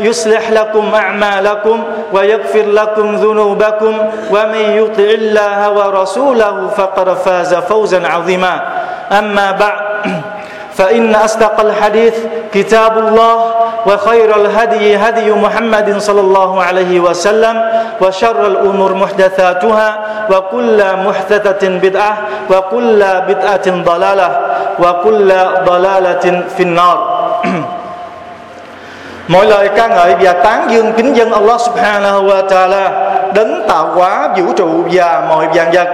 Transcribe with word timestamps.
يصلح 0.00 0.50
لكم 0.50 0.94
أعمالكم 0.94 1.82
ويغفر 2.12 2.66
لكم 2.66 3.16
ذنوبكم 3.16 3.98
ومن 4.30 4.60
يطع 4.60 5.02
الله 5.02 5.70
ورسوله 5.70 6.68
فقد 6.76 7.14
فاز 7.14 7.54
فوزا 7.54 8.06
عظيما. 8.08 8.60
أما 9.12 9.50
بعد 9.52 9.80
فإن 10.76 11.14
أصدق 11.14 11.60
الحديث 11.60 12.14
كتاب 12.52 12.98
الله 12.98 13.50
وخير 13.86 14.36
الهدي 14.36 14.96
هدي 14.96 15.32
محمد 15.32 15.98
صلى 15.98 16.20
الله 16.20 16.62
عليه 16.62 17.00
وسلم 17.00 17.62
وشر 18.00 18.46
الأمور 18.46 18.94
محدثاتها 18.94 19.98
وكل 20.30 20.84
محدثة 21.06 21.68
بدعة 21.68 22.16
وكل 22.50 22.98
بدعة 23.28 23.66
ضلالة 23.70 24.40
وكل 24.78 25.32
ضلالة 25.64 26.44
في 26.56 26.62
النار. 26.62 26.98
Mọi 29.28 29.46
lời 29.46 29.68
ca 29.76 29.86
ngợi 29.86 30.14
và 30.20 30.32
tán 30.32 30.66
dương 30.70 30.92
kính 30.96 31.16
dân 31.16 31.32
Allah 31.32 31.60
subhanahu 31.60 32.22
wa 32.22 32.48
ta'ala 32.48 32.90
Đấng 33.34 33.64
tạo 33.68 33.86
hóa 33.86 34.28
vũ 34.36 34.52
trụ 34.56 34.68
và 34.92 35.22
mọi 35.28 35.46
vàng 35.54 35.70
vật 35.72 35.88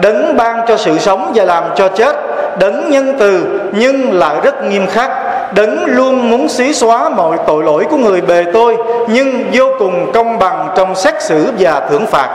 Đấng 0.00 0.36
ban 0.36 0.60
cho 0.68 0.76
sự 0.76 0.98
sống 0.98 1.32
và 1.34 1.44
làm 1.44 1.64
cho 1.76 1.88
chết 1.88 2.16
Đấng 2.58 2.90
nhân 2.90 3.14
từ 3.18 3.60
nhưng 3.72 4.18
lại 4.18 4.36
rất 4.42 4.64
nghiêm 4.64 4.86
khắc 4.86 5.10
Đấng 5.54 5.84
luôn 5.84 6.30
muốn 6.30 6.48
xí 6.48 6.74
xóa 6.74 7.08
mọi 7.08 7.36
tội 7.46 7.64
lỗi 7.64 7.86
của 7.90 7.96
người 7.96 8.20
bề 8.20 8.44
tôi 8.52 8.76
Nhưng 9.08 9.44
vô 9.52 9.64
cùng 9.78 10.12
công 10.12 10.38
bằng 10.38 10.68
trong 10.76 10.94
xét 10.94 11.22
xử 11.22 11.52
và 11.58 11.82
thưởng 11.90 12.06
phạt. 12.06 12.28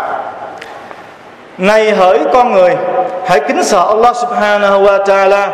Này 1.58 1.92
hỡi 1.92 2.20
con 2.34 2.52
người 2.52 2.76
Hãy 3.26 3.40
kính 3.40 3.64
sợ 3.64 3.86
Allah 3.88 4.16
subhanahu 4.16 4.84
wa 4.84 5.04
ta'ala 5.04 5.48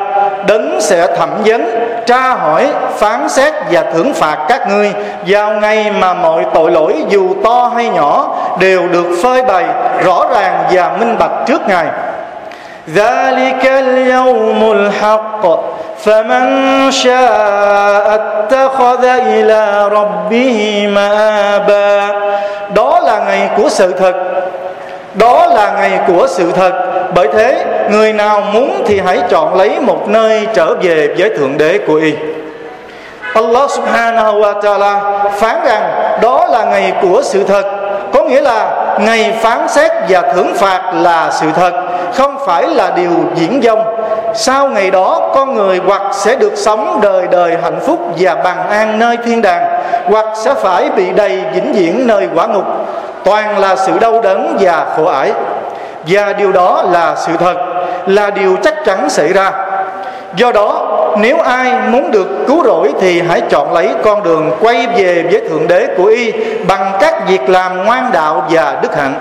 Đấng 0.47 0.81
sẽ 0.81 1.16
thẩm 1.16 1.29
vấn, 1.45 1.66
tra 2.06 2.34
hỏi, 2.34 2.68
phán 2.96 3.28
xét 3.28 3.54
và 3.70 3.82
thưởng 3.82 4.14
phạt 4.14 4.36
các 4.48 4.68
ngươi 4.68 4.92
Vào 5.26 5.52
ngày 5.52 5.90
mà 5.90 6.14
mọi 6.14 6.44
tội 6.54 6.70
lỗi 6.70 6.94
dù 7.08 7.34
to 7.44 7.72
hay 7.76 7.88
nhỏ 7.88 8.36
Đều 8.58 8.88
được 8.88 9.06
phơi 9.22 9.42
bày 9.42 9.64
rõ 10.04 10.26
ràng 10.34 10.64
và 10.72 10.96
minh 10.98 11.16
bạch 11.18 11.46
trước 11.46 11.68
Ngài 11.68 11.86
ذلك 12.94 13.64
اليوم 13.66 14.72
الحق 14.72 15.42
فمن 16.04 16.90
شاء 16.90 18.06
اتخذ 18.18 19.04
إلى 19.04 19.88
ربه 19.88 20.88
مآبا 20.94 22.10
Đó 22.75 23.00
là 23.00 23.19
ngày 23.26 23.50
của 23.56 23.69
sự 23.69 23.92
thật 23.92 24.14
Đó 25.14 25.47
là 25.47 25.72
ngày 25.81 26.00
của 26.06 26.26
sự 26.26 26.53
thật 26.53 26.72
Bởi 27.14 27.28
thế 27.32 27.64
người 27.91 28.13
nào 28.13 28.41
muốn 28.53 28.84
thì 28.88 29.00
hãy 29.06 29.19
chọn 29.29 29.56
lấy 29.56 29.79
một 29.79 30.07
nơi 30.07 30.47
trở 30.53 30.75
về 30.81 31.16
với 31.18 31.29
Thượng 31.38 31.57
Đế 31.57 31.79
của 31.88 31.96
Y. 31.96 32.13
Allah 33.34 33.69
subhanahu 33.72 34.40
wa 34.40 34.62
ta'ala 34.62 35.00
phán 35.29 35.66
rằng 35.66 36.19
đó 36.22 36.45
là 36.45 36.66
ngày 36.66 36.94
của 37.01 37.22
sự 37.24 37.44
thật. 37.44 37.66
Có 38.13 38.24
nghĩa 38.24 38.41
là 38.41 38.85
ngày 39.00 39.34
phán 39.41 39.68
xét 39.68 39.91
và 40.09 40.22
thưởng 40.22 40.53
phạt 40.56 40.91
là 40.94 41.31
sự 41.31 41.47
thật, 41.56 41.74
Không 42.13 42.38
phải 42.45 42.68
là 42.68 42.91
điều 42.95 43.12
diễn 43.35 43.62
dông. 43.63 43.84
Sau 44.34 44.68
ngày 44.68 44.91
đó, 44.91 45.31
con 45.35 45.53
người 45.56 45.81
hoặc 45.88 46.01
sẽ 46.13 46.35
được 46.35 46.53
sống 46.56 47.00
đời 47.01 47.28
đời 47.31 47.57
hạnh 47.63 47.79
phúc 47.85 48.00
và 48.19 48.35
bằng 48.35 48.69
an 48.69 49.00
nơi 49.00 49.18
thiên 49.25 49.41
đàng, 49.41 49.81
Hoặc 50.06 50.25
sẽ 50.35 50.53
phải 50.53 50.90
bị 50.90 51.12
đầy 51.12 51.41
vĩnh 51.53 51.74
viễn 51.74 52.07
nơi 52.07 52.28
quả 52.35 52.47
ngục. 52.47 52.66
Toàn 53.24 53.59
là 53.59 53.75
sự 53.75 53.91
đau 54.00 54.22
đớn 54.22 54.57
và 54.59 54.85
khổ 54.97 55.06
ải. 55.06 55.31
Và 56.07 56.34
điều 56.34 56.51
đó 56.51 56.84
là 56.91 57.16
sự 57.16 57.31
thật. 57.40 57.75
Là 58.05 58.29
điều 58.29 58.57
chắc 58.63 58.85
chắn 58.85 59.09
xảy 59.09 59.33
ra 59.33 59.51
Do 60.35 60.51
đó 60.51 60.91
nếu 61.17 61.38
ai 61.39 61.73
muốn 61.89 62.11
được 62.11 62.27
cứu 62.47 62.63
rỗi 62.63 62.93
thì 63.01 63.21
hãy 63.21 63.41
chọn 63.49 63.73
lấy 63.73 63.89
con 64.03 64.23
đường 64.23 64.51
quay 64.59 64.88
về 64.97 65.23
với 65.31 65.41
Thượng 65.49 65.67
Đế 65.67 65.88
của 65.97 66.05
Y 66.05 66.31
bằng 66.67 66.91
các 66.99 67.27
việc 67.27 67.49
làm 67.49 67.85
ngoan 67.85 68.09
đạo 68.13 68.45
và 68.49 68.79
đức 68.81 68.95
hạnh. 68.95 69.13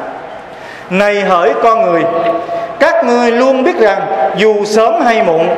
Này 0.91 1.21
hỡi 1.21 1.53
con 1.63 1.83
người, 1.83 2.03
các 2.81 3.05
ngươi 3.05 3.31
luôn 3.31 3.63
biết 3.65 3.77
rằng 3.79 4.01
dù 4.37 4.65
sớm 4.65 5.01
hay 5.01 5.23
muộn, 5.23 5.49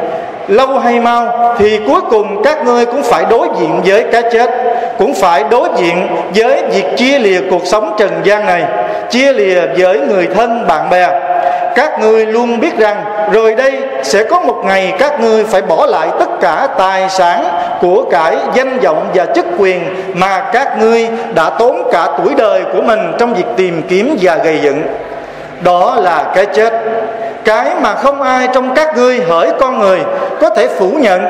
lâu 0.48 0.78
hay 0.78 1.00
mau 1.00 1.54
thì 1.58 1.80
cuối 1.86 2.00
cùng 2.10 2.42
các 2.42 2.64
ngươi 2.64 2.86
cũng 2.86 3.02
phải 3.02 3.24
đối 3.30 3.48
diện 3.60 3.80
với 3.84 4.04
cái 4.12 4.22
chết, 4.32 4.50
cũng 4.98 5.14
phải 5.14 5.44
đối 5.50 5.68
diện 5.76 6.06
với 6.34 6.62
việc 6.70 6.96
chia 6.96 7.18
lìa 7.18 7.40
cuộc 7.50 7.66
sống 7.66 7.94
trần 7.98 8.10
gian 8.24 8.46
này, 8.46 8.64
chia 9.10 9.32
lìa 9.32 9.60
với 9.78 10.00
người 10.00 10.28
thân 10.34 10.66
bạn 10.66 10.90
bè 10.90 11.25
các 11.76 12.00
ngươi 12.00 12.26
luôn 12.26 12.60
biết 12.60 12.78
rằng, 12.78 13.04
rồi 13.32 13.54
đây 13.54 13.82
sẽ 14.02 14.24
có 14.24 14.40
một 14.40 14.62
ngày 14.64 14.94
các 14.98 15.20
ngươi 15.20 15.44
phải 15.44 15.62
bỏ 15.62 15.86
lại 15.86 16.08
tất 16.18 16.40
cả 16.40 16.68
tài 16.78 17.08
sản 17.10 17.44
của 17.80 18.04
cải 18.10 18.36
danh 18.54 18.78
vọng 18.78 19.10
và 19.14 19.26
chức 19.34 19.46
quyền 19.58 19.80
mà 20.14 20.50
các 20.52 20.78
ngươi 20.78 21.08
đã 21.34 21.50
tốn 21.50 21.88
cả 21.92 22.08
tuổi 22.18 22.34
đời 22.34 22.62
của 22.72 22.82
mình 22.82 23.12
trong 23.18 23.34
việc 23.34 23.46
tìm 23.56 23.82
kiếm 23.88 24.16
và 24.20 24.36
gây 24.36 24.58
dựng. 24.62 24.82
Đó 25.60 25.96
là 26.00 26.24
cái 26.34 26.46
chết. 26.46 26.72
Cái 27.44 27.70
mà 27.80 27.94
không 27.94 28.22
ai 28.22 28.48
trong 28.52 28.74
các 28.74 28.96
ngươi 28.96 29.20
hỡi 29.28 29.50
con 29.60 29.78
người 29.78 30.00
có 30.40 30.50
thể 30.50 30.68
phủ 30.68 30.90
nhận, 31.00 31.24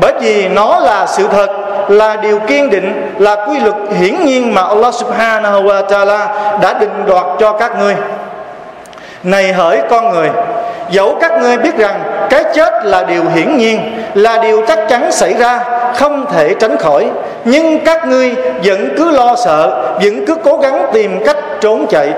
bởi 0.00 0.12
vì 0.20 0.48
nó 0.48 0.78
là 0.78 1.06
sự 1.06 1.28
thật, 1.32 1.48
là 1.88 2.16
điều 2.16 2.38
kiên 2.38 2.70
định, 2.70 3.14
là 3.18 3.36
quy 3.48 3.58
luật 3.58 3.74
hiển 3.98 4.24
nhiên 4.24 4.54
mà 4.54 4.62
Allah 4.62 4.94
subhanahu 4.94 5.62
wa 5.62 5.86
ta'ala 5.86 6.26
đã 6.60 6.72
định 6.80 7.04
đoạt 7.06 7.26
cho 7.38 7.52
các 7.52 7.78
ngươi 7.80 7.94
này 9.24 9.52
hỡi 9.52 9.78
con 9.90 10.10
người, 10.10 10.30
Dẫu 10.90 11.16
các 11.20 11.32
ngươi 11.40 11.58
biết 11.58 11.76
rằng 11.76 12.02
cái 12.30 12.44
chết 12.54 12.84
là 12.84 13.04
điều 13.04 13.22
hiển 13.34 13.56
nhiên, 13.56 13.80
Là 14.14 14.38
điều 14.38 14.66
chắc 14.66 14.78
chắn 14.88 15.12
xảy 15.12 15.34
ra, 15.34 15.60
Không 15.94 16.26
thể 16.32 16.54
tránh 16.54 16.76
khỏi. 16.76 17.10
Nhưng 17.44 17.84
các 17.84 18.06
ngươi 18.06 18.34
vẫn 18.64 18.88
cứ 18.96 19.10
lo 19.10 19.36
sợ, 19.44 19.82
Vẫn 20.02 20.26
cứ 20.26 20.34
cố 20.44 20.56
gắng 20.56 20.86
tìm 20.92 21.24
cách 21.24 21.36
trốn 21.60 21.86
chạy. 21.90 22.12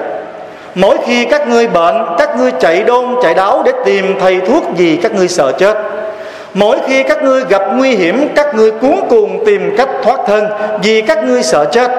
Mỗi 0.75 0.97
khi 1.07 1.25
các 1.25 1.49
ngươi 1.49 1.67
bệnh, 1.67 2.05
Các 2.19 2.37
ngươi 2.37 2.51
chạy 2.61 2.83
đôn, 2.83 3.17
chạy 3.23 3.35
đáo 3.35 3.63
Để 3.65 3.73
tìm 3.85 4.21
thầy 4.21 4.41
thuốc 4.41 4.65
gì 4.77 4.99
các 5.03 5.15
ngươi 5.15 5.29
sợ 5.29 5.53
chết. 5.53 5.77
Mỗi 6.55 6.79
khi 6.87 7.03
các 7.03 7.23
ngươi 7.23 7.45
gặp 7.49 7.63
nguy 7.77 7.97
hiểm, 7.97 8.29
Các 8.35 8.55
ngươi 8.55 8.71
cuốn 8.71 9.01
cuồng 9.09 9.45
tìm 9.47 9.75
cách 9.77 9.89
thoát 10.03 10.19
thân 10.27 10.47
Vì 10.83 11.03
các 11.03 11.25
ngươi 11.25 11.43
sợ 11.43 11.65
chết 11.73 11.91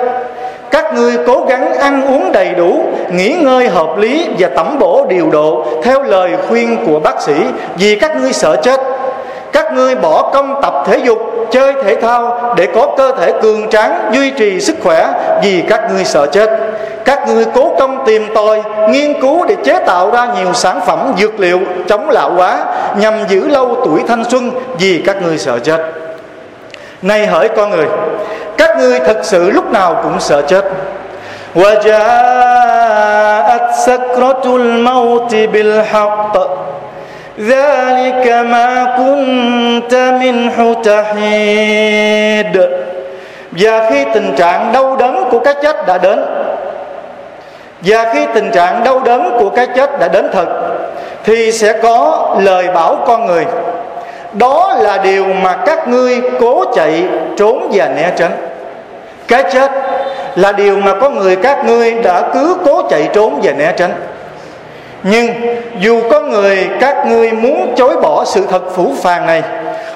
các 0.74 0.94
ngươi 0.94 1.18
cố 1.28 1.46
gắng 1.50 1.74
ăn 1.74 2.08
uống 2.08 2.32
đầy 2.32 2.54
đủ, 2.54 2.86
nghỉ 3.12 3.30
ngơi 3.30 3.68
hợp 3.68 3.98
lý 3.98 4.28
và 4.40 4.50
tẩm 4.56 4.80
bổ 4.80 5.06
điều 5.10 5.30
độ 5.32 5.66
theo 5.84 6.04
lời 6.04 6.32
khuyên 6.50 6.78
của 6.88 7.00
bác 7.00 7.22
sĩ, 7.22 7.34
vì 7.78 7.96
các 8.00 8.16
ngươi 8.18 8.34
sợ 8.34 8.56
chết. 8.64 8.82
Các 9.52 9.74
ngươi 9.74 9.96
bỏ 9.96 10.32
công 10.34 10.62
tập 10.62 10.74
thể 10.88 10.98
dục, 10.98 11.20
chơi 11.52 11.74
thể 11.84 11.96
thao 11.96 12.54
để 12.58 12.68
có 12.76 12.88
cơ 12.98 13.12
thể 13.20 13.32
cường 13.42 13.70
tráng, 13.70 14.10
duy 14.14 14.32
trì 14.32 14.60
sức 14.60 14.76
khỏe, 14.84 15.08
vì 15.44 15.64
các 15.70 15.82
ngươi 15.92 16.06
sợ 16.06 16.26
chết. 16.32 16.50
Các 17.06 17.28
ngươi 17.28 17.46
cố 17.56 17.76
công 17.80 18.04
tìm 18.06 18.28
tòi, 18.36 18.62
nghiên 18.90 19.22
cứu 19.22 19.46
để 19.46 19.56
chế 19.64 19.80
tạo 19.86 20.12
ra 20.12 20.28
nhiều 20.38 20.54
sản 20.54 20.80
phẩm 20.86 21.14
dược 21.18 21.40
liệu 21.40 21.60
chống 21.88 22.10
lão 22.10 22.32
hóa, 22.32 22.66
nhằm 22.98 23.14
giữ 23.28 23.48
lâu 23.48 23.78
tuổi 23.86 24.02
thanh 24.08 24.24
xuân, 24.30 24.52
vì 24.80 25.04
các 25.06 25.22
ngươi 25.22 25.38
sợ 25.38 25.60
chết. 25.60 25.82
Này 27.02 27.28
hỡi 27.28 27.50
con 27.50 27.70
người 27.70 27.86
các 28.73 28.79
ngươi 28.79 29.01
thật 29.01 29.19
sự 29.23 29.51
lúc 29.51 29.73
nào 29.73 30.01
cũng 30.03 30.21
sợ 30.21 30.43
chết 30.43 30.65
وجاءت 31.57 33.17
سكرة 33.87 34.45
الموت 34.45 35.35
بالحق 35.53 36.35
ذلك 37.41 38.27
ما 38.53 38.71
كنت 38.99 39.95
منه 39.95 40.75
تحيد 40.89 42.55
và 43.51 43.91
khi 43.91 44.05
tình 44.15 44.35
trạng 44.37 44.73
đau 44.73 44.97
đớn 44.97 45.29
của 45.31 45.39
cái 45.39 45.55
chết 45.63 45.87
đã 45.87 45.99
đến 45.99 46.25
và 47.83 48.15
khi 48.15 48.27
tình 48.35 48.51
trạng 48.51 48.85
đau 48.85 49.01
đớn 49.01 49.37
của 49.41 49.51
cái 49.51 49.67
chết 49.77 50.01
đã 50.01 50.09
đến 50.09 50.29
thật 50.33 50.47
thì 51.25 51.53
sẽ 51.53 51.73
có 51.83 52.29
lời 52.41 52.69
bảo 52.75 52.99
con 53.07 53.27
người 53.27 53.47
đó 54.33 54.75
là 54.81 54.99
điều 54.99 55.25
mà 55.43 55.57
các 55.67 55.89
ngươi 55.89 56.21
cố 56.41 56.65
chạy 56.75 57.05
trốn 57.37 57.69
và 57.73 57.89
né 57.89 58.11
tránh 58.17 58.33
cái 59.29 59.45
chết 59.53 59.71
là 60.37 60.53
điều 60.53 60.81
mà 60.81 60.95
có 61.01 61.11
người 61.11 61.37
các 61.37 61.65
ngươi 61.65 61.93
đã 61.93 62.23
cứ 62.35 62.57
cố 62.65 62.83
chạy 62.91 63.09
trốn 63.13 63.41
và 63.43 63.53
né 63.53 63.73
tránh 63.77 63.93
nhưng 65.03 65.31
dù 65.81 66.01
có 66.11 66.21
người 66.21 66.69
các 66.81 67.07
ngươi 67.07 67.33
muốn 67.33 67.75
chối 67.77 67.97
bỏ 68.03 68.25
sự 68.25 68.47
thật 68.51 68.63
phủ 68.75 68.95
phàng 69.03 69.27
này 69.27 69.43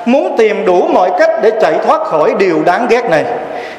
muốn 0.06 0.37
tìm 0.39 0.65
đủ 0.65 0.89
mọi 0.93 1.11
cách 1.19 1.31
để 1.43 1.50
chạy 1.61 1.75
thoát 1.87 2.03
khỏi 2.03 2.35
điều 2.39 2.62
đáng 2.67 2.87
ghét 2.91 3.11
này 3.11 3.25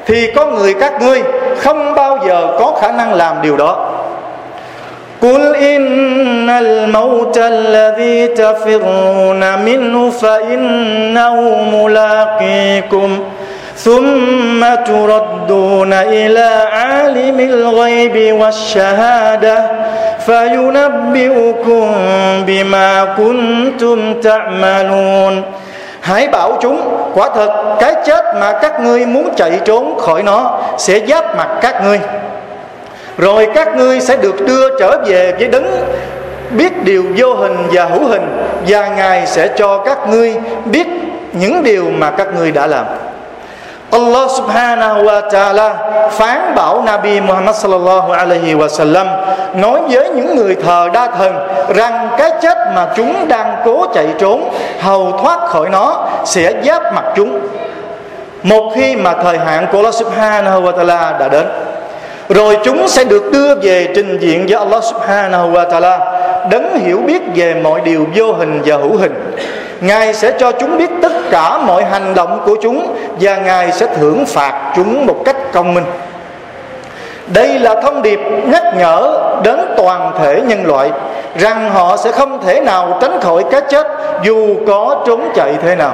thì 0.06 0.30
có 0.36 0.46
người 0.46 0.74
các 0.80 1.02
ngươi 1.02 1.22
không 1.58 1.94
bao 1.94 2.18
giờ 2.26 2.56
có 2.58 2.78
khả 2.80 2.92
năng 2.92 3.14
làm 3.14 3.42
điều 3.42 3.56
đó 3.56 3.90
قل 5.22 5.54
إن 5.54 6.50
الموت 6.50 7.38
الذي 7.38 8.26
تفرون 8.26 9.58
منه 9.64 10.10
فإنه 10.10 11.36
ملاقيكم 11.72 13.24
ثم 13.78 14.60
تردون 14.86 15.92
إلى 15.92 16.48
عالم 16.72 17.40
الغيب 17.40 18.16
والشهادة 18.40 19.58
فينبئكم 20.26 21.86
بما 22.46 23.04
كنتم 23.18 24.20
تعملون 24.20 25.42
Hãy 26.00 26.28
bảo 26.28 26.58
chúng 26.60 26.80
Quả 27.14 27.30
thật 27.34 27.76
cái 27.80 27.94
chết 28.06 28.24
mà 28.40 28.52
các 28.62 28.80
ngươi 28.80 29.06
muốn 29.06 29.28
chạy 29.36 29.60
trốn 29.64 29.98
khỏi 29.98 30.22
nó 30.22 30.60
Sẽ 30.78 31.00
giáp 31.08 31.36
mặt 31.36 31.48
các 31.62 31.84
ngươi 31.84 32.00
Rồi 33.18 33.48
các 33.54 33.76
ngươi 33.76 34.00
sẽ 34.00 34.16
được 34.16 34.46
đưa 34.46 34.78
trở 34.78 34.98
về 35.06 35.32
với 35.38 35.48
đấng 35.48 35.66
Biết 36.50 36.84
điều 36.84 37.04
vô 37.16 37.34
hình 37.34 37.56
và 37.72 37.84
hữu 37.84 38.04
hình 38.04 38.36
Và 38.68 38.88
Ngài 38.88 39.26
sẽ 39.26 39.48
cho 39.56 39.78
các 39.78 39.98
ngươi 40.08 40.34
biết 40.64 40.86
những 41.32 41.62
điều 41.62 41.90
mà 41.90 42.10
các 42.10 42.28
ngươi 42.36 42.52
đã 42.52 42.66
làm 42.66 42.86
Allah 43.91 44.29
subhanahu 44.29 45.01
wa 45.01 45.21
ta'ala 45.29 45.69
phán 46.11 46.55
bảo 46.55 46.81
Nabi 46.85 47.21
Muhammad 47.21 47.55
sallallahu 47.55 48.11
alaihi 48.11 48.53
wa 48.53 48.67
sallam 48.67 49.07
nói 49.53 49.81
với 49.89 50.09
những 50.09 50.35
người 50.35 50.55
thờ 50.55 50.89
đa 50.93 51.07
thần 51.07 51.47
rằng 51.75 52.09
cái 52.17 52.31
chết 52.41 52.57
mà 52.75 52.87
chúng 52.95 53.27
đang 53.27 53.55
cố 53.65 53.85
chạy 53.93 54.07
trốn, 54.19 54.49
hầu 54.79 55.11
thoát 55.11 55.39
khỏi 55.47 55.69
nó 55.69 56.07
sẽ 56.25 56.53
giáp 56.65 56.93
mặt 56.93 57.03
chúng. 57.15 57.39
Một 58.43 58.71
khi 58.75 58.95
mà 58.95 59.13
thời 59.13 59.37
hạn 59.37 59.67
của 59.71 59.77
Allah 59.77 59.93
subhanahu 59.93 60.61
wa 60.61 60.73
ta'ala 60.73 61.17
đã 61.19 61.27
đến 61.31 61.45
rồi 62.29 62.57
chúng 62.63 62.87
sẽ 62.87 63.03
được 63.03 63.31
đưa 63.31 63.55
về 63.55 63.87
trình 63.95 64.17
diện 64.19 64.45
với 64.49 64.57
Allah 64.57 64.83
subhanahu 64.83 65.51
wa 65.51 65.69
ta'ala 65.69 65.99
đấng 66.49 66.79
hiểu 66.79 66.97
biết 66.97 67.21
về 67.35 67.53
mọi 67.53 67.81
điều 67.81 68.05
vô 68.15 68.33
hình 68.33 68.61
và 68.65 68.77
hữu 68.77 68.97
hình 68.97 69.13
Ngài 69.81 70.13
sẽ 70.13 70.31
cho 70.39 70.51
chúng 70.51 70.77
biết 70.77 70.89
tất 71.01 71.11
cả 71.31 71.57
mọi 71.57 71.83
hành 71.83 72.13
động 72.15 72.41
của 72.45 72.57
chúng 72.61 72.95
và 73.19 73.37
Ngài 73.37 73.71
sẽ 73.71 73.87
thưởng 73.97 74.25
phạt 74.25 74.73
chúng 74.75 75.05
một 75.05 75.21
cách 75.25 75.35
công 75.51 75.73
minh. 75.73 75.85
Đây 77.27 77.59
là 77.59 77.81
thông 77.81 78.01
điệp 78.01 78.19
nhắc 78.45 78.63
nhở 78.77 79.19
đến 79.43 79.59
toàn 79.77 80.11
thể 80.19 80.41
nhân 80.41 80.65
loại 80.65 80.91
rằng 81.35 81.69
họ 81.69 81.97
sẽ 81.97 82.11
không 82.11 82.41
thể 82.45 82.61
nào 82.61 82.97
tránh 83.01 83.21
khỏi 83.21 83.43
cái 83.51 83.61
chết 83.69 83.87
dù 84.23 84.55
có 84.67 85.03
trốn 85.07 85.21
chạy 85.35 85.53
thế 85.63 85.75
nào. 85.75 85.93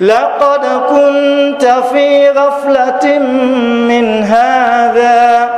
لقد 0.00 0.66
كنت 0.90 1.64
في 1.92 2.30
غفلة 2.30 3.18
من 3.88 4.22
هذا 4.22 5.50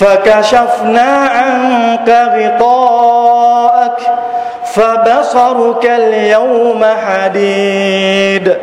فكشفنا 0.00 1.10
عنك 1.36 2.08
غطاءك 2.36 3.98
فبصرك 4.74 5.84
اليوم 5.84 6.84
حديد 7.04 8.56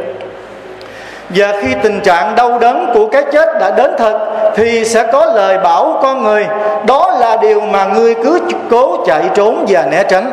và 1.30 1.54
khi 1.62 1.68
tình 1.84 2.00
trạng 2.02 2.36
đau 2.36 2.60
đớn 2.60 2.92
của 2.94 3.08
cái 3.08 3.24
chết 3.32 3.60
đã 3.60 3.72
đến 3.72 3.92
thật 3.98 4.18
thì 4.56 4.86
sẽ 4.86 5.04
có 5.04 5.26
lời 5.26 5.58
bảo 5.58 6.00
con 6.02 6.24
người 6.24 6.48
đó 6.88 7.18
là 7.20 7.38
điều 7.42 7.62
mà 7.62 7.86
ngươi 7.86 8.16
cứ 8.16 8.40
cố 8.70 9.04
chạy 9.08 9.24
trốn 9.36 9.66
và 9.68 9.86
né 9.92 10.04
tránh 10.04 10.32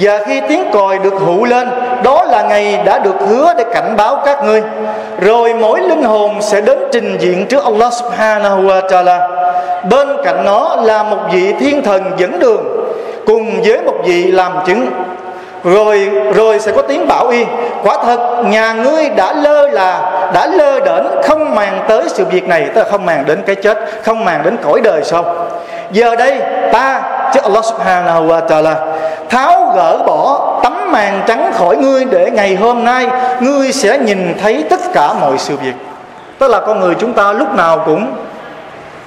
và 0.00 0.18
khi 0.26 0.40
tiếng 0.48 0.70
còi 0.72 0.98
được 0.98 1.14
hụ 1.14 1.44
lên, 1.44 1.68
đó 2.02 2.24
là 2.24 2.42
ngày 2.42 2.80
đã 2.84 2.98
được 2.98 3.14
hứa 3.28 3.54
để 3.58 3.64
cảnh 3.74 3.94
báo 3.96 4.18
các 4.24 4.44
ngươi. 4.44 4.62
Rồi 5.20 5.54
mỗi 5.54 5.80
linh 5.80 6.02
hồn 6.02 6.42
sẽ 6.42 6.60
đến 6.60 6.78
trình 6.92 7.16
diện 7.20 7.46
trước 7.46 7.64
Allah 7.64 7.92
subhanahu 7.92 8.62
wa 8.62 8.88
ta'ala. 8.88 9.18
Bên 9.90 10.08
cạnh 10.24 10.44
nó 10.44 10.76
là 10.82 11.02
một 11.02 11.18
vị 11.32 11.52
thiên 11.60 11.82
thần 11.82 12.02
dẫn 12.16 12.38
đường, 12.38 12.64
cùng 13.26 13.62
với 13.62 13.82
một 13.82 13.94
vị 14.04 14.24
làm 14.24 14.52
chứng. 14.66 14.86
Rồi 15.64 16.10
rồi 16.34 16.58
sẽ 16.58 16.72
có 16.72 16.82
tiếng 16.82 17.08
bảo 17.08 17.28
y, 17.28 17.44
quả 17.82 17.98
thật, 18.04 18.42
nhà 18.44 18.72
ngươi 18.72 19.08
đã 19.08 19.32
lơ 19.32 19.68
là, 19.68 20.10
đã 20.34 20.46
lơ 20.46 20.80
đễnh, 20.80 21.22
không 21.22 21.54
màng 21.54 21.84
tới 21.88 22.02
sự 22.06 22.24
việc 22.24 22.48
này. 22.48 22.68
Tức 22.74 22.80
là 22.80 22.90
không 22.90 23.06
màng 23.06 23.24
đến 23.26 23.42
cái 23.46 23.56
chết, 23.56 23.78
không 24.02 24.24
màng 24.24 24.42
đến 24.44 24.56
cõi 24.62 24.80
đời 24.80 25.00
sau. 25.04 25.24
Giờ 25.90 26.16
đây, 26.16 26.40
ta, 26.72 27.02
chứ 27.34 27.40
Allah 27.42 27.64
subhanahu 27.64 28.26
wa 28.26 28.46
ta'ala 28.46 28.74
tháo 29.28 29.72
gỡ 29.74 30.02
bỏ 30.06 30.52
tấm 30.62 30.92
màn 30.92 31.22
trắng 31.26 31.52
khỏi 31.54 31.76
ngươi 31.76 32.04
để 32.04 32.30
ngày 32.30 32.54
hôm 32.54 32.84
nay 32.84 33.06
ngươi 33.40 33.72
sẽ 33.72 33.98
nhìn 33.98 34.34
thấy 34.42 34.64
tất 34.70 34.80
cả 34.92 35.12
mọi 35.20 35.38
sự 35.38 35.56
việc. 35.56 35.74
Tức 36.38 36.48
là 36.48 36.60
con 36.60 36.80
người 36.80 36.94
chúng 36.94 37.12
ta 37.12 37.32
lúc 37.32 37.54
nào 37.54 37.82
cũng 37.86 38.06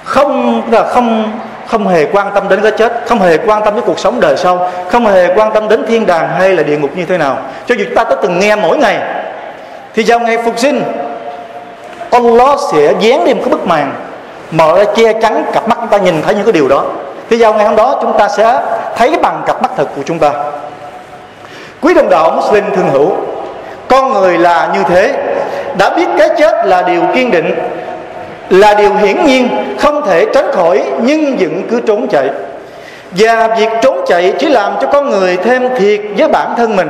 không 0.04 0.62
là 0.70 0.84
không 0.84 1.32
không 1.66 1.88
hề 1.88 2.06
quan 2.12 2.30
tâm 2.34 2.48
đến 2.48 2.60
cái 2.62 2.72
chết, 2.72 2.92
không 3.06 3.20
hề 3.20 3.38
quan 3.46 3.64
tâm 3.64 3.74
đến 3.74 3.84
cuộc 3.86 3.98
sống 3.98 4.20
đời 4.20 4.36
sau, 4.36 4.70
không 4.90 5.06
hề 5.06 5.34
quan 5.36 5.52
tâm 5.52 5.68
đến 5.68 5.84
thiên 5.88 6.06
đàng 6.06 6.28
hay 6.28 6.54
là 6.54 6.62
địa 6.62 6.78
ngục 6.78 6.90
như 6.96 7.04
thế 7.04 7.18
nào. 7.18 7.38
Cho 7.66 7.74
dù 7.74 7.84
chúng 7.84 7.94
ta 7.94 8.04
có 8.04 8.14
từng 8.14 8.38
nghe 8.38 8.56
mỗi 8.56 8.78
ngày, 8.78 8.98
thì 9.94 10.04
vào 10.06 10.20
ngày 10.20 10.38
phục 10.44 10.58
sinh, 10.58 10.82
Allah 12.10 12.58
sẽ 12.72 12.92
dán 13.00 13.24
đi 13.24 13.34
một 13.34 13.40
cái 13.44 13.50
bức 13.50 13.66
màn 13.66 13.92
mở 14.50 14.78
ra 14.78 14.84
che 14.96 15.12
chắn 15.12 15.44
cặp 15.52 15.68
mắt 15.68 15.78
chúng 15.80 15.88
ta 15.88 15.98
nhìn 15.98 16.22
thấy 16.22 16.34
những 16.34 16.44
cái 16.44 16.52
điều 16.52 16.68
đó. 16.68 16.84
Thì 17.30 17.42
vào 17.42 17.54
ngày 17.54 17.66
hôm 17.66 17.76
đó 17.76 17.98
chúng 18.00 18.18
ta 18.18 18.28
sẽ 18.28 18.60
thấy 18.96 19.16
bằng 19.22 19.42
cặp 19.46 19.62
mắt 19.62 19.70
thật 19.76 19.86
của 19.96 20.02
chúng 20.06 20.18
ta. 20.18 20.30
Quý 21.80 21.94
đồng 21.94 22.10
đạo 22.10 22.30
Muslim 22.36 22.64
thương 22.76 22.90
hữu, 22.92 23.10
con 23.88 24.12
người 24.12 24.38
là 24.38 24.70
như 24.74 24.80
thế, 24.88 25.12
đã 25.78 25.90
biết 25.90 26.06
cái 26.18 26.28
chết 26.38 26.66
là 26.66 26.82
điều 26.82 27.02
kiên 27.14 27.30
định, 27.30 27.54
là 28.50 28.74
điều 28.74 28.94
hiển 28.94 29.24
nhiên, 29.24 29.48
không 29.78 30.06
thể 30.06 30.26
tránh 30.34 30.52
khỏi, 30.52 30.82
nhưng 31.00 31.36
vẫn 31.36 31.62
cứ 31.70 31.80
trốn 31.86 32.08
chạy. 32.08 32.28
Và 33.10 33.48
việc 33.58 33.68
trốn 33.82 34.04
chạy 34.06 34.32
chỉ 34.38 34.48
làm 34.48 34.72
cho 34.80 34.86
con 34.86 35.10
người 35.10 35.36
thêm 35.36 35.68
thiệt 35.78 36.00
với 36.18 36.28
bản 36.28 36.54
thân 36.56 36.76
mình. 36.76 36.88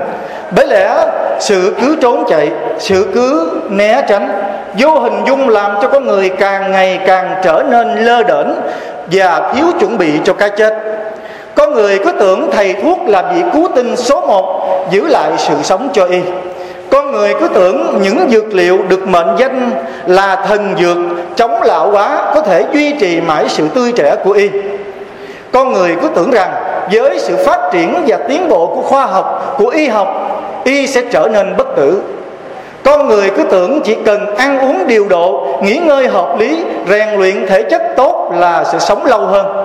Bởi 0.57 0.66
lẽ, 0.66 1.07
sự 1.38 1.75
cứ 1.80 1.97
trốn 2.00 2.25
chạy, 2.28 2.50
sự 2.78 3.07
cứ 3.14 3.50
né 3.71 4.02
tránh, 4.09 4.28
vô 4.78 4.99
hình 4.99 5.23
dung 5.26 5.49
làm 5.49 5.73
cho 5.83 5.88
con 5.88 6.07
người 6.07 6.28
càng 6.28 6.73
ngày 6.73 7.00
càng 7.07 7.35
trở 7.42 7.62
nên 7.71 8.04
lơ 8.04 8.23
đễnh 8.23 8.49
và 9.12 9.52
thiếu 9.54 9.66
chuẩn 9.80 9.99
bị 9.99 10.12
cho 10.25 10.33
cái 10.33 10.50
chết 10.50 10.75
có 11.61 11.67
người 11.67 11.99
cứ 11.99 12.12
tưởng 12.12 12.50
thầy 12.52 12.75
thuốc 12.83 12.99
là 13.07 13.33
vị 13.35 13.43
cứu 13.52 13.69
tinh 13.75 13.97
số 13.97 14.21
một, 14.21 14.62
giữ 14.90 15.07
lại 15.07 15.31
sự 15.38 15.55
sống 15.62 15.88
cho 15.93 16.05
y. 16.05 16.19
Con 16.90 17.12
người 17.12 17.35
cứ 17.40 17.49
tưởng 17.49 17.99
những 18.02 18.29
dược 18.31 18.55
liệu 18.55 18.79
được 18.88 19.09
mệnh 19.09 19.37
danh 19.38 19.71
là 20.07 20.37
thần 20.49 20.75
dược, 20.81 20.97
chống 21.37 21.62
lão 21.62 21.90
hóa, 21.90 22.33
có 22.35 22.40
thể 22.40 22.64
duy 22.73 22.93
trì 22.93 23.21
mãi 23.21 23.45
sự 23.49 23.69
tươi 23.75 23.93
trẻ 23.93 24.17
của 24.25 24.33
y. 24.33 24.50
Con 25.52 25.73
người 25.73 25.97
cứ 26.02 26.09
tưởng 26.14 26.31
rằng 26.31 26.52
với 26.93 27.19
sự 27.19 27.37
phát 27.37 27.61
triển 27.73 28.05
và 28.07 28.17
tiến 28.29 28.49
bộ 28.49 28.67
của 28.67 28.83
khoa 28.83 29.07
học, 29.07 29.55
của 29.59 29.69
y 29.69 29.88
học, 29.88 30.09
y 30.64 30.87
sẽ 30.87 31.02
trở 31.12 31.29
nên 31.33 31.57
bất 31.57 31.76
tử. 31.76 32.02
Con 32.85 33.09
người 33.09 33.31
cứ 33.37 33.43
tưởng 33.43 33.81
chỉ 33.85 33.97
cần 34.05 34.37
ăn 34.37 34.59
uống 34.59 34.87
điều 34.87 35.09
độ, 35.09 35.47
nghỉ 35.62 35.76
ngơi 35.76 36.07
hợp 36.07 36.38
lý, 36.38 36.64
rèn 36.88 37.09
luyện 37.19 37.47
thể 37.47 37.62
chất 37.62 37.83
tốt 37.97 38.33
là 38.35 38.64
sẽ 38.64 38.79
sống 38.79 39.07
lâu 39.07 39.21
hơn 39.21 39.60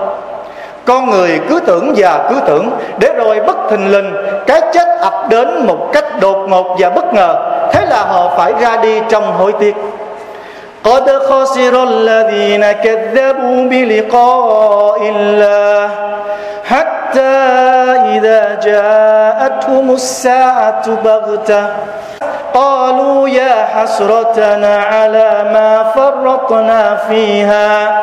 con 0.85 1.11
người 1.11 1.41
cứ 1.49 1.61
tưởng 1.61 1.93
và 1.97 2.27
cứ 2.31 2.41
tưởng 2.47 2.71
để 2.99 3.13
rồi 3.17 3.41
bất 3.41 3.57
thình 3.71 3.93
lình 3.93 4.15
cái 4.47 4.61
chết 4.73 4.89
ập 5.01 5.29
đến 5.29 5.67
một 5.67 5.91
cách 5.93 6.21
đột 6.21 6.47
ngột 6.49 6.77
và 6.79 6.91
bất 6.91 7.15
ngờ 7.15 7.35
thế 7.73 7.87
là 7.87 8.03
họ 8.03 8.35
phải 8.37 8.53
ra 8.61 8.77
đi 8.77 9.01
trong 9.09 9.33
hối 9.33 9.53
tiếc 9.53 9.75
قد 10.85 11.07
خسر 11.29 11.75
الذين 11.91 12.73
كذبوا 12.73 13.69
بلقاء 13.71 15.01
الله 15.15 15.91
حتى 17.15 17.15
حتى 17.15 18.19
إذا 18.19 18.61
جاءتهم 18.63 19.91
الساعة 19.91 20.95
بغتة 21.05 21.67
قالوا 22.55 23.29
يا 23.29 23.67
حسرتنا 23.75 24.77
على 24.79 25.51
ما 25.53 25.93
فرطنا 25.95 26.97
فيها 27.09 28.03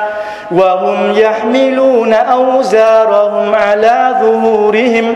وهم 0.52 1.12
يحملون 1.12 2.14
أوزارهم 2.14 3.56
على 3.56 4.16
ظهورهم 4.22 5.16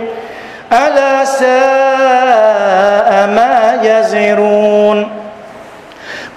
ألا 0.74 1.25
ساء 1.25 3.10
ما 3.27 3.79
يزرون 3.84 5.10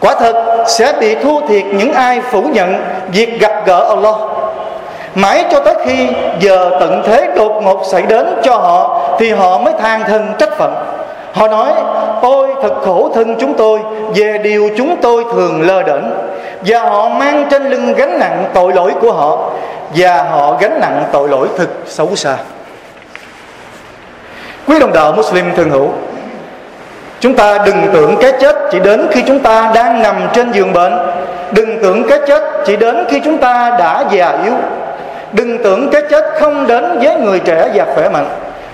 Quả 0.01 0.15
thật 0.15 0.65
sẽ 0.67 0.93
bị 1.01 1.15
thua 1.15 1.41
thiệt 1.49 1.65
những 1.73 1.93
ai 1.93 2.21
phủ 2.31 2.43
nhận 2.43 2.85
việc 3.09 3.41
gặp 3.41 3.67
gỡ 3.67 3.81
Allah 3.89 4.38
Mãi 5.16 5.46
cho 5.52 5.60
tới 5.60 5.76
khi 5.86 6.08
giờ 6.40 6.70
tận 6.80 7.04
thế 7.06 7.28
đột 7.36 7.62
ngột 7.64 7.82
xảy 7.92 8.02
đến 8.02 8.28
cho 8.44 8.56
họ, 8.56 9.02
Thì 9.20 9.32
họ 9.32 9.58
mới 9.58 9.74
than 9.80 10.04
thân 10.08 10.34
trách 10.38 10.58
phận. 10.58 10.76
Họ 11.34 11.48
nói 11.48 11.72
Ôi 12.22 12.48
thật 12.62 12.74
khổ 12.86 13.12
thân 13.16 13.36
chúng 13.40 13.54
tôi, 13.54 13.80
Về 14.16 14.38
điều 14.44 14.70
chúng 14.78 14.96
tôi 15.02 15.24
thường 15.34 15.62
lơ 15.62 15.84
đễnh. 15.84 16.04
Và 16.62 16.80
họ 16.80 17.10
mang 17.10 17.48
trên 17.52 17.70
lưng 17.70 17.94
gánh 17.94 18.20
nặng 18.20 18.46
tội 18.54 18.74
lỗi 18.74 18.92
của 19.02 19.12
họ, 19.12 19.50
Và 19.96 20.24
họ 20.24 20.58
gánh 20.62 20.80
nặng 20.82 21.04
tội 21.12 21.30
lỗi 21.30 21.48
thực 21.58 21.70
xấu 21.86 22.16
xa. 22.16 22.36
Quý 24.68 24.80
đồng 24.80 24.94
đạo 24.94 25.12
Muslim 25.12 25.56
thường 25.56 25.70
hữu, 25.70 25.90
Chúng 27.20 27.36
ta 27.36 27.58
đừng 27.66 27.88
tưởng 27.94 28.18
cái 28.22 28.32
chết 28.42 28.56
chỉ 28.72 28.80
đến 28.80 29.08
khi 29.12 29.24
chúng 29.28 29.40
ta 29.40 29.72
đang 29.76 30.02
nằm 30.02 30.16
trên 30.34 30.52
giường 30.52 30.74
bệnh. 30.74 30.94
Đừng 31.52 31.80
tưởng 31.82 32.10
cái 32.10 32.20
chết 32.28 32.44
chỉ 32.66 32.76
đến 32.76 33.06
khi 33.10 33.20
chúng 33.20 33.38
ta 33.38 33.76
đã 33.80 34.06
già 34.12 34.40
yếu. 34.44 34.54
Đừng 35.34 35.64
tưởng 35.64 35.90
cái 35.92 36.02
chết 36.10 36.26
không 36.40 36.68
đến 36.68 37.00
với 37.02 37.16
người 37.16 37.40
trẻ 37.40 37.70
và 37.74 37.86
khỏe 37.96 38.10
mạnh. 38.10 38.30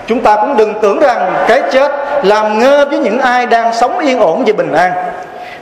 Chúng 0.06 0.20
ta 0.20 0.36
cũng 0.36 0.56
đừng 0.56 0.74
tưởng 0.82 0.98
rằng 0.98 1.32
cái 1.48 1.62
chết 1.72 1.92
làm 2.22 2.58
ngơ 2.58 2.86
với 2.90 2.98
những 2.98 3.18
ai 3.18 3.46
đang 3.46 3.74
sống 3.74 3.98
yên 3.98 4.20
ổn 4.20 4.44
và 4.46 4.52
bình 4.56 4.72
an. 4.72 4.92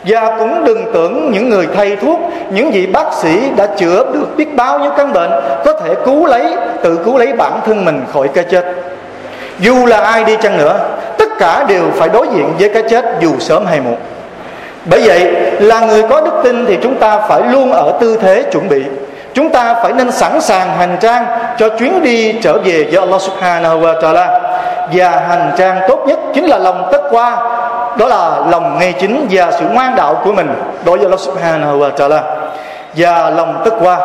Và 0.05 0.37
cũng 0.39 0.65
đừng 0.65 0.93
tưởng 0.95 1.31
những 1.33 1.51
người 1.51 1.69
thầy 1.75 1.97
thuốc, 1.97 2.19
những 2.51 2.71
vị 2.71 2.87
bác 2.87 3.13
sĩ 3.23 3.41
đã 3.57 3.67
chữa 3.67 4.05
được 4.13 4.27
biết 4.37 4.57
bao 4.57 4.79
nhiêu 4.79 4.91
căn 4.97 5.13
bệnh 5.13 5.31
có 5.65 5.73
thể 5.73 5.95
cứu 6.05 6.27
lấy, 6.27 6.57
tự 6.83 6.99
cứu 7.05 7.19
lấy 7.19 7.33
bản 7.33 7.53
thân 7.67 7.85
mình 7.85 8.05
khỏi 8.13 8.29
cái 8.35 8.45
chết. 8.45 8.65
Dù 9.59 9.87
là 9.87 10.01
ai 10.01 10.25
đi 10.25 10.37
chăng 10.43 10.59
nữa, 10.59 10.79
tất 11.19 11.29
cả 11.39 11.65
đều 11.69 11.83
phải 11.95 12.09
đối 12.09 12.27
diện 12.27 12.53
với 12.59 12.69
cái 12.69 12.83
chết 12.91 13.05
dù 13.21 13.31
sớm 13.39 13.67
hay 13.67 13.81
muộn. 13.81 13.97
Bởi 14.85 15.01
vậy, 15.05 15.33
là 15.61 15.81
người 15.81 16.03
có 16.03 16.21
đức 16.21 16.41
tin 16.45 16.67
thì 16.67 16.79
chúng 16.83 16.97
ta 16.97 17.19
phải 17.19 17.43
luôn 17.53 17.73
ở 17.73 17.93
tư 18.01 18.19
thế 18.23 18.43
chuẩn 18.53 18.69
bị 18.69 18.83
chúng 19.35 19.51
ta 19.51 19.75
phải 19.83 19.93
nên 19.93 20.13
sẵn 20.13 20.41
sàng 20.41 20.77
hành 20.79 20.97
trang 21.01 21.27
cho 21.59 21.69
chuyến 21.69 22.03
đi 22.03 22.41
trở 22.43 22.59
về 22.59 22.89
với 22.91 23.01
Allah 23.01 23.21
Subhanahu 23.21 23.81
wa 23.81 24.01
Taala. 24.01 24.41
Và 24.93 25.09
hành 25.29 25.53
trang 25.59 25.81
tốt 25.89 26.05
nhất 26.07 26.19
chính 26.35 26.45
là 26.45 26.59
lòng 26.59 26.89
tất 26.93 27.01
qua, 27.11 27.37
đó 27.99 28.07
là 28.07 28.37
lòng 28.51 28.79
ngay 28.79 28.93
chính 29.01 29.27
và 29.31 29.51
sự 29.51 29.65
ngoan 29.73 29.97
đạo 29.97 30.21
của 30.25 30.33
mình 30.33 30.55
đối 30.85 30.99
với 30.99 31.07
Allah 31.07 31.21
Subhanahu 31.21 31.79
wa 31.79 31.91
Taala. 31.91 32.23
Và 32.97 33.31
lòng 33.31 33.63
tất 33.65 33.71
qua, 33.81 33.99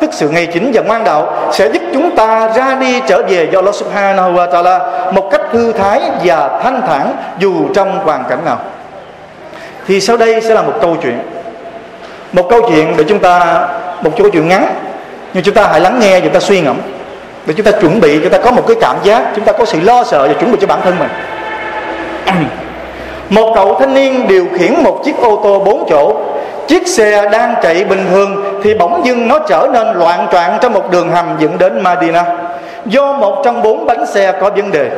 tức 0.00 0.10
sự 0.12 0.28
ngay 0.28 0.46
chính 0.46 0.70
và 0.74 0.82
ngoan 0.82 1.04
đạo 1.04 1.32
sẽ 1.52 1.68
giúp 1.68 1.82
chúng 1.92 2.16
ta 2.16 2.50
ra 2.54 2.74
đi 2.80 3.00
trở 3.08 3.22
về 3.28 3.48
do 3.52 3.58
Allah 3.58 3.74
Subhanahu 3.74 4.32
wa 4.32 4.50
Taala 4.50 4.80
một 5.12 5.28
cách 5.30 5.40
thư 5.52 5.72
thái 5.72 6.00
và 6.24 6.60
thanh 6.62 6.82
thản 6.86 7.12
dù 7.38 7.52
trong 7.74 7.98
hoàn 8.04 8.24
cảnh 8.28 8.44
nào. 8.44 8.58
Thì 9.86 10.00
sau 10.00 10.16
đây 10.16 10.40
sẽ 10.40 10.54
là 10.54 10.62
một 10.62 10.72
câu 10.80 10.96
chuyện 11.02 11.18
một 12.32 12.46
câu 12.50 12.62
chuyện 12.68 12.94
để 12.96 13.04
chúng 13.08 13.18
ta, 13.18 13.68
một 14.02 14.10
câu 14.18 14.30
chuyện 14.30 14.48
ngắn, 14.48 14.66
nhưng 15.34 15.44
chúng 15.44 15.54
ta 15.54 15.68
hãy 15.70 15.80
lắng 15.80 15.98
nghe 16.00 16.20
chúng 16.20 16.32
ta 16.32 16.40
suy 16.40 16.60
ngẫm. 16.60 16.76
Để 17.46 17.54
chúng 17.56 17.66
ta 17.66 17.72
chuẩn 17.80 18.00
bị, 18.00 18.18
chúng 18.22 18.32
ta 18.32 18.38
có 18.38 18.50
một 18.50 18.62
cái 18.66 18.76
cảm 18.80 18.96
giác, 19.02 19.22
chúng 19.36 19.44
ta 19.44 19.52
có 19.52 19.64
sự 19.64 19.80
lo 19.80 20.04
sợ 20.04 20.28
và 20.28 20.34
chuẩn 20.34 20.52
bị 20.52 20.58
cho 20.60 20.66
bản 20.66 20.80
thân 20.84 20.94
mình. 20.98 21.08
Một 23.30 23.52
cậu 23.54 23.76
thanh 23.80 23.94
niên 23.94 24.28
điều 24.28 24.46
khiển 24.58 24.82
một 24.82 25.02
chiếc 25.04 25.16
ô 25.20 25.40
tô 25.44 25.58
bốn 25.58 25.86
chỗ. 25.90 26.16
Chiếc 26.68 26.88
xe 26.88 27.28
đang 27.28 27.54
chạy 27.62 27.84
bình 27.84 28.06
thường 28.10 28.60
thì 28.64 28.74
bỗng 28.74 29.06
dưng 29.06 29.28
nó 29.28 29.38
trở 29.38 29.68
nên 29.72 29.86
loạn 29.98 30.26
troạn 30.32 30.58
trong 30.60 30.72
một 30.72 30.90
đường 30.90 31.10
hầm 31.10 31.36
dẫn 31.38 31.58
đến 31.58 31.80
Madina. 31.80 32.24
Do 32.86 33.12
một 33.12 33.42
trong 33.44 33.62
bốn 33.62 33.86
bánh 33.86 34.06
xe 34.06 34.32
có 34.40 34.50
vấn 34.50 34.70
đề, 34.70 34.90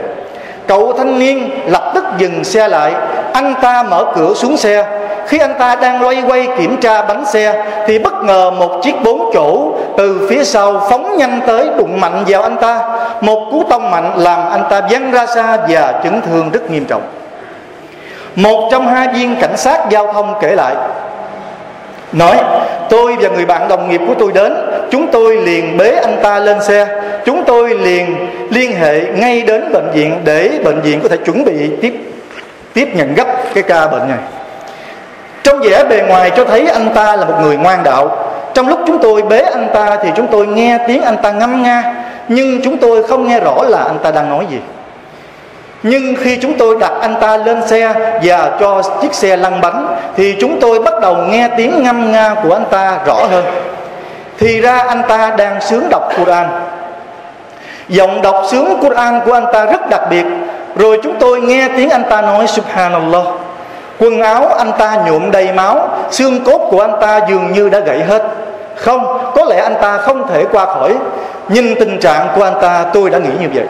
cậu 0.67 0.93
thanh 0.93 1.19
niên 1.19 1.51
lập 1.67 1.93
tức 1.95 2.05
dừng 2.19 2.45
xe 2.45 2.69
lại. 2.69 2.93
Anh 3.33 3.55
ta 3.63 3.83
mở 3.83 4.05
cửa 4.15 4.35
xuống 4.35 4.57
xe 4.57 4.85
khi 5.27 5.39
anh 5.39 5.55
ta 5.59 5.75
đang 5.75 6.03
loay 6.03 6.23
quay 6.29 6.49
kiểm 6.59 6.77
tra 6.81 7.03
bánh 7.03 7.25
xe, 7.27 7.65
thì 7.87 7.99
bất 7.99 8.25
ngờ 8.25 8.51
một 8.51 8.81
chiếc 8.83 8.95
bốn 9.05 9.31
chỗ 9.35 9.73
từ 9.97 10.27
phía 10.31 10.45
sau 10.45 10.87
phóng 10.91 11.17
nhanh 11.17 11.41
tới 11.47 11.69
đụng 11.77 12.01
mạnh 12.01 12.25
vào 12.27 12.43
anh 12.43 12.57
ta. 12.57 12.81
Một 13.21 13.49
cú 13.51 13.65
tông 13.71 13.91
mạnh 13.91 14.13
làm 14.17 14.51
anh 14.51 14.65
ta 14.71 14.81
văng 14.91 15.11
ra 15.11 15.27
xa 15.27 15.57
và 15.69 16.01
chấn 16.05 16.21
thương 16.23 16.51
rất 16.51 16.71
nghiêm 16.71 16.85
trọng. 16.85 17.03
Một 18.37 18.69
trong 18.71 18.89
hai 18.89 19.09
viên 19.09 19.37
cảnh 19.41 19.57
sát 19.57 19.91
giao 19.91 20.13
thông 20.13 20.35
kể 20.41 20.55
lại, 20.55 20.75
nói, 22.13 22.37
tôi 22.89 23.17
và 23.21 23.29
người 23.29 23.45
bạn 23.45 23.69
đồng 23.69 23.91
nghiệp 23.91 24.01
của 24.07 24.15
tôi 24.19 24.33
đến, 24.33 24.55
chúng 24.91 25.07
tôi 25.07 25.37
liền 25.37 25.77
bế 25.77 25.91
anh 25.91 26.17
ta 26.23 26.39
lên 26.39 26.63
xe. 26.63 26.87
Chúng 27.25 27.45
tôi 27.45 27.75
liền 27.75 28.29
liên 28.51 28.73
hệ 28.73 29.01
ngay 29.01 29.43
đến 29.43 29.73
bệnh 29.73 29.91
viện 29.91 30.21
để 30.25 30.51
bệnh 30.65 30.81
viện 30.81 31.01
có 31.03 31.09
thể 31.09 31.17
chuẩn 31.17 31.45
bị 31.45 31.71
tiếp 31.81 31.95
tiếp 32.75 32.89
nhận 32.95 33.15
gấp 33.15 33.27
cái 33.55 33.63
ca 33.63 33.87
bệnh 33.87 34.09
này 34.09 34.19
trong 35.43 35.61
vẻ 35.61 35.85
bề 35.85 36.03
ngoài 36.09 36.31
cho 36.37 36.45
thấy 36.45 36.69
anh 36.69 36.89
ta 36.95 37.17
là 37.17 37.25
một 37.25 37.35
người 37.43 37.57
ngoan 37.57 37.83
đạo. 37.83 38.17
Trong 38.55 38.69
lúc 38.69 38.81
chúng 38.87 38.99
tôi 38.99 39.23
bế 39.23 39.39
anh 39.39 39.69
ta 39.75 39.99
thì 40.03 40.09
chúng 40.17 40.27
tôi 40.27 40.47
nghe 40.47 40.79
tiếng 40.87 41.03
anh 41.03 41.17
ta 41.23 41.31
ngâm 41.31 41.63
nga, 41.63 41.95
nhưng 42.29 42.61
chúng 42.65 42.77
tôi 42.77 43.03
không 43.03 43.29
nghe 43.29 43.41
rõ 43.41 43.55
là 43.63 43.79
anh 43.79 43.99
ta 44.03 44.11
đang 44.11 44.31
nói 44.31 44.47
gì. 44.51 44.59
Nhưng 45.83 46.15
khi 46.17 46.37
chúng 46.37 46.59
tôi 46.59 46.77
đặt 46.81 46.93
anh 47.01 47.15
ta 47.21 47.37
lên 47.37 47.69
xe 47.69 47.95
và 48.23 48.51
cho 48.61 48.83
chiếc 49.03 49.15
xe 49.15 49.37
lăn 49.37 49.61
bánh, 49.61 49.97
thì 50.17 50.37
chúng 50.41 50.61
tôi 50.61 50.83
bắt 50.83 50.95
đầu 51.01 51.17
nghe 51.17 51.49
tiếng 51.57 51.83
ngâm 51.83 52.13
nga 52.13 52.35
của 52.43 52.55
anh 52.55 52.65
ta 52.71 52.99
rõ 53.07 53.15
hơn. 53.15 53.45
Thì 54.39 54.61
ra 54.61 54.79
anh 54.79 55.03
ta 55.09 55.33
đang 55.37 55.61
sướng 55.61 55.89
đọc 55.91 56.09
Quran. 56.19 56.47
Giọng 57.89 58.23
đọc 58.23 58.43
sướng 58.51 58.79
Quran 58.81 59.21
của 59.25 59.33
anh 59.33 59.47
ta 59.53 59.65
rất 59.65 59.89
đặc 59.91 60.01
biệt. 60.11 60.25
Rồi 60.77 61.01
chúng 61.03 61.15
tôi 61.19 61.41
nghe 61.41 61.69
tiếng 61.77 61.91
anh 61.91 62.05
ta 62.11 62.23
nói, 62.23 62.47
Subhanallah. 62.47 63.23
Quần 64.03 64.21
áo 64.21 64.49
anh 64.59 64.73
ta 64.79 64.97
nhuộm 65.07 65.31
đầy 65.31 65.53
máu 65.53 65.89
Xương 66.11 66.45
cốt 66.45 66.69
của 66.71 66.81
anh 66.81 66.95
ta 67.01 67.21
dường 67.29 67.53
như 67.53 67.69
đã 67.69 67.79
gãy 67.79 68.03
hết. 68.03 68.23
Không, 68.77 69.33
có 69.35 69.45
lẽ 69.45 69.61
anh 69.63 69.75
ta 69.81 69.99
không 69.99 70.29
thể 70.29 70.45
qua 70.53 70.67
khỏi. 70.67 70.95
Nhìn 71.49 71.75
tình 71.81 72.01
trạng 72.01 72.29
của 72.37 72.43
anh 72.43 72.55
ta 72.61 72.85
tôi 72.93 73.11
đã 73.11 73.19
nghĩ 73.19 73.31
như 73.41 73.49
vậy. 73.55 73.65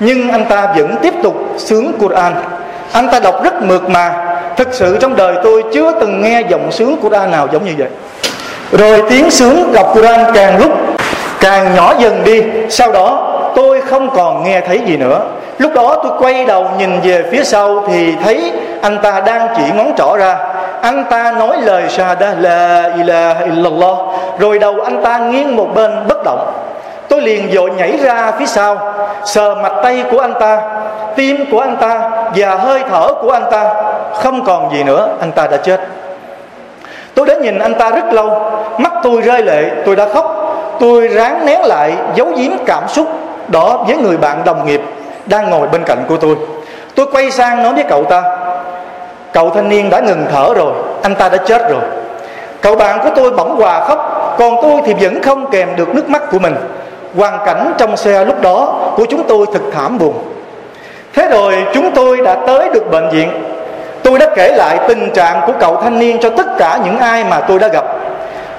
Nhưng 0.00 0.30
anh 0.30 0.44
ta 0.44 0.66
vẫn 0.76 0.96
tiếp 1.02 1.14
tục 1.22 1.34
sướng 1.58 1.92
Quran. 1.98 2.34
Anh 2.92 3.08
ta 3.12 3.20
đọc 3.20 3.44
rất 3.44 3.62
mượt 3.62 3.88
mà. 3.88 4.14
Thực 4.56 4.74
sự 4.74 4.98
trong 5.00 5.16
đời 5.16 5.34
tôi 5.44 5.64
chưa 5.74 5.92
từng 6.00 6.22
nghe 6.22 6.42
giọng 6.48 6.72
sướng 6.72 6.96
Quran 7.02 7.30
nào 7.30 7.48
giống 7.52 7.64
như 7.64 7.72
vậy. 7.78 7.88
Rồi 8.72 9.02
tiếng 9.10 9.30
sướng 9.30 9.72
đọc 9.72 9.90
Quran 9.94 10.34
càng 10.34 10.58
lúc 10.58 10.72
càng 11.40 11.74
nhỏ 11.74 11.94
dần 11.98 12.24
đi. 12.24 12.42
Sau 12.70 12.92
đó 12.92 13.28
tôi 13.56 13.80
không 13.80 14.10
còn 14.16 14.44
nghe 14.44 14.60
thấy 14.60 14.80
gì 14.86 14.96
nữa 14.96 15.20
lúc 15.62 15.74
đó 15.74 15.96
tôi 16.02 16.12
quay 16.18 16.44
đầu 16.44 16.66
nhìn 16.78 17.00
về 17.00 17.24
phía 17.30 17.44
sau 17.44 17.84
thì 17.88 18.14
thấy 18.22 18.52
anh 18.82 18.98
ta 19.02 19.22
đang 19.26 19.48
chỉ 19.56 19.62
ngón 19.74 19.92
trỏ 19.96 20.16
ra. 20.16 20.36
Anh 20.80 21.04
ta 21.10 21.32
nói 21.32 21.56
lời 21.62 21.88
shahada 21.88 22.34
la 22.38 22.90
ilaha 22.96 23.44
illallah. 23.44 23.96
Rồi 24.38 24.58
đầu 24.58 24.74
anh 24.84 25.02
ta 25.02 25.18
nghiêng 25.18 25.56
một 25.56 25.68
bên, 25.74 25.90
bất 26.08 26.24
động. 26.24 26.52
Tôi 27.08 27.20
liền 27.20 27.50
vội 27.52 27.70
nhảy 27.70 27.96
ra 27.96 28.32
phía 28.38 28.46
sau. 28.46 28.94
Sờ 29.24 29.54
mặt 29.54 29.72
tay 29.82 30.04
của 30.10 30.20
anh 30.20 30.34
ta, 30.40 30.60
tim 31.16 31.44
của 31.50 31.60
anh 31.60 31.76
ta 31.76 32.10
và 32.36 32.54
hơi 32.54 32.80
thở 32.90 33.08
của 33.22 33.30
anh 33.30 33.46
ta. 33.50 33.74
Không 34.14 34.44
còn 34.44 34.72
gì 34.72 34.82
nữa, 34.82 35.08
anh 35.20 35.32
ta 35.32 35.46
đã 35.46 35.56
chết. 35.56 35.80
Tôi 37.14 37.26
đã 37.26 37.34
nhìn 37.34 37.58
anh 37.58 37.74
ta 37.74 37.90
rất 37.90 38.12
lâu. 38.12 38.52
Mắt 38.78 38.92
tôi 39.02 39.20
rơi 39.20 39.42
lệ, 39.42 39.70
tôi 39.86 39.96
đã 39.96 40.06
khóc. 40.14 40.56
Tôi 40.80 41.08
ráng 41.08 41.46
nén 41.46 41.60
lại 41.62 41.92
giấu 42.14 42.26
giếm 42.36 42.52
cảm 42.66 42.88
xúc 42.88 43.06
đó 43.48 43.84
với 43.86 43.96
người 43.96 44.16
bạn 44.16 44.42
đồng 44.44 44.66
nghiệp 44.66 44.80
đang 45.26 45.50
ngồi 45.50 45.68
bên 45.68 45.82
cạnh 45.84 46.04
của 46.08 46.16
tôi. 46.16 46.36
Tôi 46.94 47.06
quay 47.12 47.30
sang 47.30 47.62
nói 47.62 47.74
với 47.74 47.84
cậu 47.88 48.04
ta, 48.04 48.22
cậu 49.32 49.50
thanh 49.50 49.68
niên 49.68 49.90
đã 49.90 50.00
ngừng 50.00 50.26
thở 50.32 50.54
rồi, 50.54 50.72
anh 51.02 51.14
ta 51.14 51.28
đã 51.28 51.36
chết 51.36 51.70
rồi. 51.70 51.80
Cậu 52.60 52.76
bạn 52.76 52.98
của 53.02 53.10
tôi 53.16 53.30
bỗng 53.30 53.56
hòa 53.56 53.84
khóc, 53.84 54.34
còn 54.38 54.56
tôi 54.62 54.80
thì 54.84 54.94
vẫn 54.94 55.22
không 55.22 55.50
kèm 55.50 55.68
được 55.76 55.94
nước 55.94 56.08
mắt 56.10 56.22
của 56.30 56.38
mình. 56.38 56.54
Hoàn 57.16 57.38
cảnh 57.46 57.72
trong 57.78 57.96
xe 57.96 58.24
lúc 58.24 58.40
đó 58.40 58.74
của 58.96 59.04
chúng 59.04 59.24
tôi 59.28 59.46
thật 59.52 59.60
thảm 59.72 59.98
buồn. 59.98 60.14
Thế 61.14 61.28
rồi 61.28 61.54
chúng 61.74 61.90
tôi 61.90 62.16
đã 62.16 62.34
tới 62.46 62.68
được 62.74 62.90
bệnh 62.90 63.08
viện. 63.08 63.30
Tôi 64.02 64.18
đã 64.18 64.26
kể 64.36 64.48
lại 64.56 64.78
tình 64.88 65.10
trạng 65.14 65.40
của 65.46 65.52
cậu 65.60 65.76
thanh 65.82 65.98
niên 65.98 66.18
cho 66.20 66.30
tất 66.30 66.46
cả 66.58 66.78
những 66.84 66.98
ai 66.98 67.24
mà 67.24 67.40
tôi 67.40 67.58
đã 67.58 67.68
gặp 67.68 67.84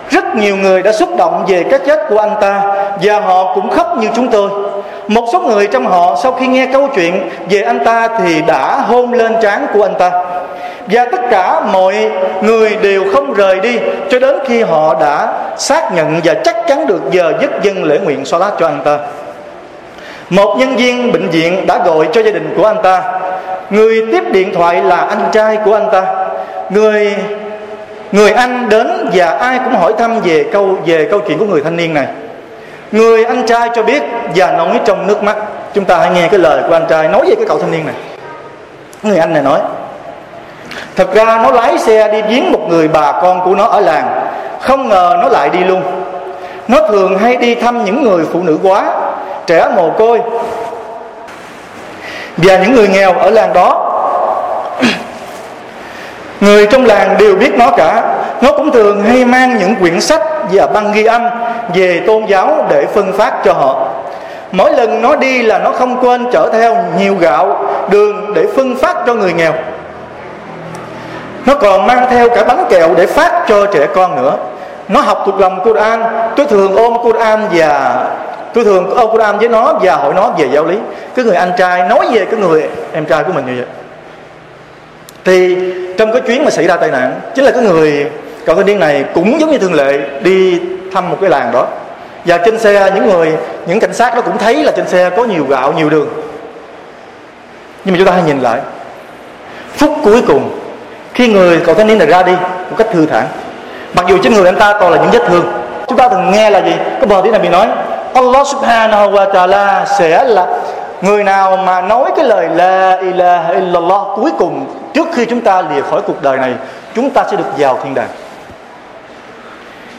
rất 0.10 0.36
nhiều 0.36 0.56
người 0.56 0.82
đã 0.82 0.92
xúc 0.92 1.10
động 1.18 1.46
về 1.48 1.64
cái 1.64 1.80
chết 1.80 2.00
của 2.10 2.18
anh 2.18 2.36
ta, 2.42 2.62
và 3.02 3.20
họ 3.20 3.56
cũng 3.56 3.70
khóc 3.70 3.98
như 3.98 4.08
chúng 4.16 4.28
tôi. 4.28 4.50
Một 5.08 5.26
số 5.34 5.40
người 5.40 5.68
trong 5.68 5.86
họ 5.86 6.18
sau 6.24 6.32
khi 6.32 6.48
nghe 6.48 6.68
câu 6.74 6.90
chuyện 6.96 7.30
về 7.50 7.62
anh 7.62 7.86
ta 7.86 8.08
thì 8.08 8.42
đã 8.42 8.82
hôn 8.88 9.14
lên 9.14 9.36
trán 9.42 9.68
của 9.74 9.84
anh 9.84 9.96
ta. 10.00 10.12
Và 10.88 11.06
tất 11.06 11.22
cả 11.32 11.62
mọi 11.72 11.96
người 12.42 12.78
đều 12.82 13.04
không 13.14 13.34
rời 13.34 13.60
đi, 13.60 13.80
cho 14.10 14.20
đến 14.20 14.36
khi 14.46 14.62
họ 14.62 14.96
đã 15.00 15.34
xác 15.58 15.94
nhận 15.94 16.20
và 16.24 16.34
chắc 16.34 16.56
chắn 16.68 16.88
được 16.88 17.02
giờ 17.12 17.34
dứt 17.42 17.52
dân 17.62 17.84
lễ 17.84 18.00
nguyện 18.04 18.26
so 18.26 18.38
lá 18.38 18.52
cho 18.60 18.68
anh 18.68 18.82
ta. 18.84 18.98
Một 20.30 20.56
nhân 20.60 20.76
viên 20.76 21.12
bệnh 21.12 21.30
viện 21.30 21.68
đã 21.68 21.80
gọi 21.86 22.08
cho 22.12 22.22
gia 22.22 22.32
đình 22.32 22.54
của 22.58 22.66
anh 22.66 22.82
ta. 22.84 23.02
Người 23.70 24.06
tiếp 24.12 24.24
điện 24.32 24.54
thoại 24.54 24.84
là 24.84 24.98
anh 24.98 25.30
trai 25.32 25.58
của 25.66 25.74
anh 25.74 25.90
ta. 25.92 26.04
Người 26.70 27.16
người 28.14 28.32
anh 28.32 28.70
đến 28.70 29.10
và 29.14 29.26
ai 29.26 29.60
cũng 29.64 29.76
hỏi 29.76 29.94
thăm 29.98 30.22
về 30.22 30.46
câu 30.54 30.78
về 30.86 31.08
câu 31.12 31.20
chuyện 31.20 31.40
của 31.40 31.46
người 31.46 31.62
thanh 31.64 31.76
niên 31.76 31.94
này. 31.94 32.08
Người 32.92 33.26
anh 33.26 33.44
trai 33.46 33.70
cho 33.76 33.84
biết 33.84 34.04
và 34.36 34.52
nói 34.52 34.80
trong 34.86 35.08
nước 35.08 35.24
mắt. 35.24 35.38
Chúng 35.74 35.86
ta 35.86 35.98
hãy 35.98 36.10
nghe 36.10 36.28
cái 36.28 36.40
lời 36.40 36.64
của 36.68 36.74
anh 36.74 36.86
trai 36.90 37.08
nói 37.08 37.26
về 37.30 37.36
cái 37.36 37.46
cậu 37.48 37.60
thanh 37.60 37.72
niên 37.72 37.86
này. 37.86 37.96
Người 39.04 39.18
anh 39.18 39.34
này 39.34 39.44
nói, 39.44 39.60
thật 40.96 41.14
ra 41.14 41.40
nó 41.44 41.52
lái 41.52 41.78
xe 41.78 42.12
đi 42.12 42.22
viếng 42.22 42.52
một 42.52 42.62
người 42.70 42.88
bà 42.88 43.12
con 43.12 43.42
của 43.46 43.56
nó 43.56 43.66
ở 43.66 43.80
làng. 43.80 44.28
Không 44.62 44.90
ngờ 44.90 45.18
nó 45.22 45.30
lại 45.30 45.50
đi 45.50 45.60
luôn. 45.60 45.82
Nó 46.68 46.88
thường 46.88 47.18
hay 47.18 47.38
đi 47.38 47.56
thăm 47.56 47.84
những 47.86 48.04
người 48.04 48.26
phụ 48.34 48.44
nữ 48.44 48.58
quá, 48.64 48.86
trẻ 49.46 49.68
mồ 49.76 49.90
côi. 49.90 50.22
Và 52.38 52.58
những 52.58 52.76
người 52.76 52.88
nghèo 52.88 53.14
ở 53.14 53.30
làng 53.30 53.54
đó 53.54 53.90
người 56.44 56.68
trong 56.68 56.86
làng 56.86 57.16
đều 57.20 57.36
biết 57.36 57.52
nó 57.58 57.72
cả. 57.78 58.16
Nó 58.42 58.52
cũng 58.52 58.72
thường 58.72 59.04
hay 59.04 59.26
mang 59.26 59.58
những 59.58 59.76
quyển 59.76 60.02
sách 60.02 60.22
và 60.52 60.68
băng 60.68 60.92
ghi 60.92 61.06
âm 61.06 61.22
về 61.76 62.02
tôn 62.08 62.26
giáo 62.26 62.66
để 62.70 62.86
phân 62.94 63.14
phát 63.14 63.34
cho 63.46 63.54
họ. 63.54 63.88
Mỗi 64.52 64.72
lần 64.74 65.02
nó 65.02 65.16
đi 65.16 65.42
là 65.42 65.60
nó 65.60 65.72
không 65.72 65.98
quên 66.02 66.32
chở 66.32 66.50
theo 66.54 66.78
nhiều 67.00 67.16
gạo, 67.16 67.66
đường 67.90 68.34
để 68.34 68.46
phân 68.56 68.76
phát 68.76 68.98
cho 69.08 69.14
người 69.14 69.34
nghèo. 69.34 69.54
Nó 71.46 71.56
còn 71.56 71.88
mang 71.88 72.08
theo 72.10 72.30
cả 72.30 72.44
bánh 72.44 72.66
kẹo 72.70 72.90
để 72.98 73.06
phát 73.06 73.46
cho 73.48 73.66
trẻ 73.66 73.88
con 73.96 74.16
nữa. 74.16 74.38
Nó 74.88 75.02
học 75.02 75.24
thuộc 75.26 75.40
lòng 75.40 75.64
Quran. 75.64 76.04
Tôi 76.36 76.46
thường 76.46 76.76
ôm 76.76 76.94
Quran 77.04 77.48
và 77.54 78.04
tôi 78.54 78.64
thường 78.64 78.90
ôm 78.96 79.12
Quran 79.12 79.38
với 79.38 79.50
nó 79.50 79.74
và 79.82 79.96
hỏi 79.96 80.14
nó 80.14 80.30
về 80.38 80.48
giáo 80.54 80.66
lý. 80.66 80.78
Cái 81.16 81.26
người 81.26 81.36
anh 81.36 81.52
trai 81.58 81.84
nói 81.84 82.08
về 82.12 82.26
cái 82.26 82.40
người 82.40 82.70
em 82.94 83.06
trai 83.06 83.24
của 83.24 83.34
mình 83.34 83.46
như 83.46 83.54
vậy. 83.56 83.66
Thì 85.26 85.58
trong 85.98 86.12
cái 86.12 86.22
chuyến 86.22 86.44
mà 86.46 86.52
xảy 86.52 86.68
ra 86.68 86.76
tai 86.76 86.92
nạn, 86.92 87.20
chính 87.36 87.46
là 87.46 87.52
cái 87.52 87.62
người 87.62 88.10
cậu 88.46 88.56
thanh 88.56 88.66
niên 88.66 88.80
này 88.80 89.06
cũng 89.14 89.40
giống 89.40 89.52
như 89.52 89.58
thường 89.58 89.74
lệ 89.74 90.00
đi 90.22 90.60
thăm 90.94 91.10
một 91.10 91.18
cái 91.22 91.30
làng 91.30 91.52
đó. 91.52 91.68
Và 92.26 92.38
trên 92.38 92.60
xe, 92.60 92.92
những 92.96 93.10
người, 93.10 93.34
những 93.66 93.80
cảnh 93.80 93.94
sát 93.94 94.16
đó 94.16 94.22
cũng 94.22 94.38
thấy 94.38 94.64
là 94.64 94.72
trên 94.72 94.88
xe 94.88 95.10
có 95.10 95.24
nhiều 95.24 95.46
gạo, 95.50 95.74
nhiều 95.74 95.90
đường. 95.90 96.08
Nhưng 97.86 97.94
mà 97.94 97.98
chúng 97.98 98.08
ta 98.08 98.14
hãy 98.14 98.24
nhìn 98.24 98.40
lại. 98.40 98.60
Phút 99.78 99.92
cuối 100.04 100.22
cùng, 100.28 100.60
khi 101.14 101.28
người 101.28 101.60
cậu 101.66 101.76
thanh 101.76 101.88
niên 101.88 101.98
này 101.98 102.08
ra 102.08 102.24
đi 102.24 102.32
một 102.70 102.76
cách 102.78 102.88
thư 102.92 103.06
thản, 103.06 103.26
mặc 103.96 104.06
dù 104.10 104.18
trên 104.18 104.34
người 104.34 104.46
anh 104.46 104.56
ta 104.56 104.78
còn 104.80 104.92
là 104.92 104.98
những 104.98 105.12
vết 105.12 105.28
thương, 105.28 105.46
chúng 105.88 105.98
ta 105.98 106.08
từng 106.08 106.32
nghe 106.32 106.50
là 106.50 106.60
gì? 106.60 106.74
Có 107.02 107.08
bờ 107.08 107.22
tiếng 107.24 107.32
này 107.32 107.42
bị 107.42 107.50
nói, 107.50 107.68
Allah 108.14 108.48
subhanahu 108.48 109.12
wa 109.12 109.32
ta'ala 109.32 109.86
sẽ 110.00 110.24
là 110.24 110.48
người 111.02 111.24
nào 111.24 111.58
mà 111.58 111.82
nói 111.82 112.12
cái 112.16 112.26
lời 112.26 112.48
la 112.56 112.98
ilaha 113.02 113.54
illallah 113.54 114.02
cuối 114.16 114.32
cùng 114.38 114.66
trước 114.94 115.08
khi 115.14 115.26
chúng 115.26 115.42
ta 115.42 115.62
lìa 115.62 115.82
khỏi 115.82 116.02
cuộc 116.08 116.22
đời 116.22 116.38
này, 116.38 116.54
chúng 116.96 117.10
ta 117.10 117.24
sẽ 117.32 117.38
được 117.38 117.58
vào 117.58 117.80
thiên 117.84 117.94
đàng. 117.94 118.10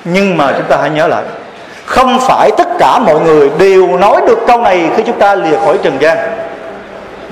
Nhưng 0.05 0.37
mà 0.37 0.53
chúng 0.57 0.67
ta 0.69 0.77
hãy 0.77 0.91
nhớ 0.91 1.07
lại, 1.07 1.23
không 1.87 2.19
phải 2.21 2.51
tất 2.59 2.69
cả 2.79 2.99
mọi 2.99 3.21
người 3.21 3.51
đều 3.59 3.97
nói 3.97 4.21
được 4.27 4.39
câu 4.47 4.61
này 4.61 4.91
khi 4.97 5.03
chúng 5.07 5.19
ta 5.19 5.35
lìa 5.35 5.57
khỏi 5.65 5.79
trần 5.83 5.97
gian. 6.01 6.19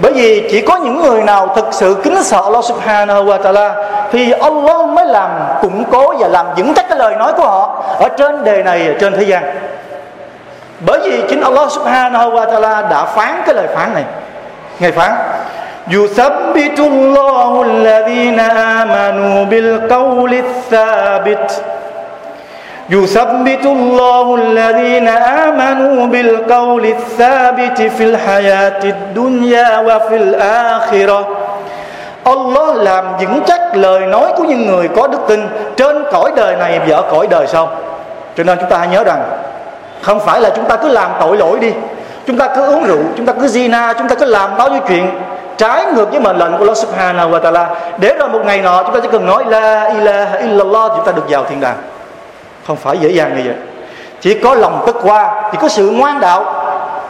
Bởi 0.02 0.12
vì 0.12 0.49
chỉ 0.50 0.61
có 0.61 0.76
những 0.76 1.02
người 1.02 1.23
nào 1.23 1.52
thực 1.57 1.69
sự 1.73 1.97
kính 2.04 2.23
sợ 2.23 2.40
Allah 2.45 2.64
subhanahu 2.64 3.25
wa 3.25 3.42
ta'ala 3.42 3.75
thì 4.12 4.33
Allah 4.33 4.88
mới 4.88 5.07
làm, 5.07 5.31
củng 5.62 5.85
cố 5.90 6.14
và 6.19 6.28
làm 6.28 6.47
vững 6.57 6.75
chắc 6.75 6.88
cái 6.88 6.99
lời 6.99 7.14
nói 7.16 7.33
của 7.33 7.42
họ 7.42 7.85
ở 7.99 8.09
trên 8.09 8.45
đề 8.45 8.62
này, 8.62 8.87
ở 8.87 8.95
trên 9.00 9.16
thế 9.16 9.23
gian. 9.23 9.54
Bởi 10.87 10.99
vì 11.04 11.23
chính 11.28 11.40
Allah 11.40 11.73
subhanahu 11.73 12.31
wa 12.31 12.47
ta'ala 12.47 12.88
đã 12.88 13.04
phán 13.04 13.42
cái 13.47 13.54
lời 13.54 13.66
phán 13.75 13.95
này. 13.95 14.04
Ngài 14.81 14.92
phán 14.92 15.12
يثبت 15.88 16.80
الله 16.80 17.62
الذين 17.62 18.39
آمنوا 18.80 19.46
بالقول 19.46 20.33
الثابت 20.33 21.64
يثبت 22.90 23.66
الله 23.66 24.36
الذين 24.36 25.07
آمنوا 25.07 26.07
بالقول 26.07 26.86
الثابت 26.86 27.81
في 27.81 28.03
الحياة 28.03 28.83
الدنيا 28.83 29.79
وفي 29.79 30.16
الآخرة 30.16 31.27
Allah 32.24 32.75
làm 32.75 33.18
vững 33.18 33.42
chắc 33.48 33.75
lời 33.75 34.05
nói 34.05 34.31
của 34.38 34.44
những 34.44 34.68
người 34.68 34.88
có 34.88 35.07
đức 35.07 35.20
tin 35.27 35.48
trên 35.77 36.03
cõi 36.12 36.31
đời 36.36 36.55
này 36.55 36.79
và 36.88 36.96
ở 36.96 37.01
cõi 37.12 37.27
đời 37.29 37.48
sau. 37.48 37.70
Cho 38.38 38.44
nên 38.44 38.57
chúng 38.60 38.70
ta 38.70 38.77
hãy 38.77 38.88
nhớ 38.88 39.03
rằng 39.03 39.24
không 40.01 40.20
phải 40.20 40.42
là 40.42 40.50
chúng 40.55 40.66
ta 40.66 40.75
cứ 40.75 40.90
làm 40.90 41.12
tội 41.20 41.38
lỗi 41.38 41.60
đi 41.60 41.72
chúng 42.27 42.38
ta 42.38 42.48
cứ 42.48 42.66
uống 42.66 42.83
rượu 42.83 43.00
chúng 43.18 43.25
ta 43.25 43.33
cứ 43.33 43.48
zina 43.48 43.94
chúng 43.98 44.07
ta 44.07 44.16
cứ 44.16 44.25
làm 44.25 44.57
bao 44.57 44.70
nhiêu 44.70 44.79
chuyện 44.88 45.10
trái 45.58 45.84
ngược 45.84 46.10
với 46.10 46.21
mệnh 46.21 46.38
lệnh 46.38 46.52
của 46.52 46.58
Allah 46.58 46.76
Subhanahu 46.76 47.30
wa 47.30 47.41
Taala. 47.41 47.69
Để 47.99 48.15
rồi 48.19 48.28
một 48.28 48.41
ngày 48.45 48.62
nọ, 48.62 48.82
chúng 48.82 48.95
ta 48.95 49.00
chỉ 49.02 49.08
cần 49.12 49.26
nói 49.26 49.45
la 49.47 49.84
ilaha 49.84 50.38
illallah 50.38 50.93
chúng 50.97 51.04
ta 51.04 51.12
được 51.12 51.25
vào 51.28 51.45
thiên 51.45 51.60
đàng. 51.60 51.76
Không 52.67 52.76
phải 52.76 52.99
dễ 52.99 53.08
dàng 53.08 53.36
như 53.36 53.43
vậy. 53.45 53.56
Chỉ 54.21 54.38
có 54.38 54.54
lòng 54.54 54.82
tất 54.86 54.97
qua 55.02 55.50
chỉ 55.52 55.58
có 55.60 55.69
sự 55.69 55.91
ngoan 55.91 56.21
đạo. 56.21 56.45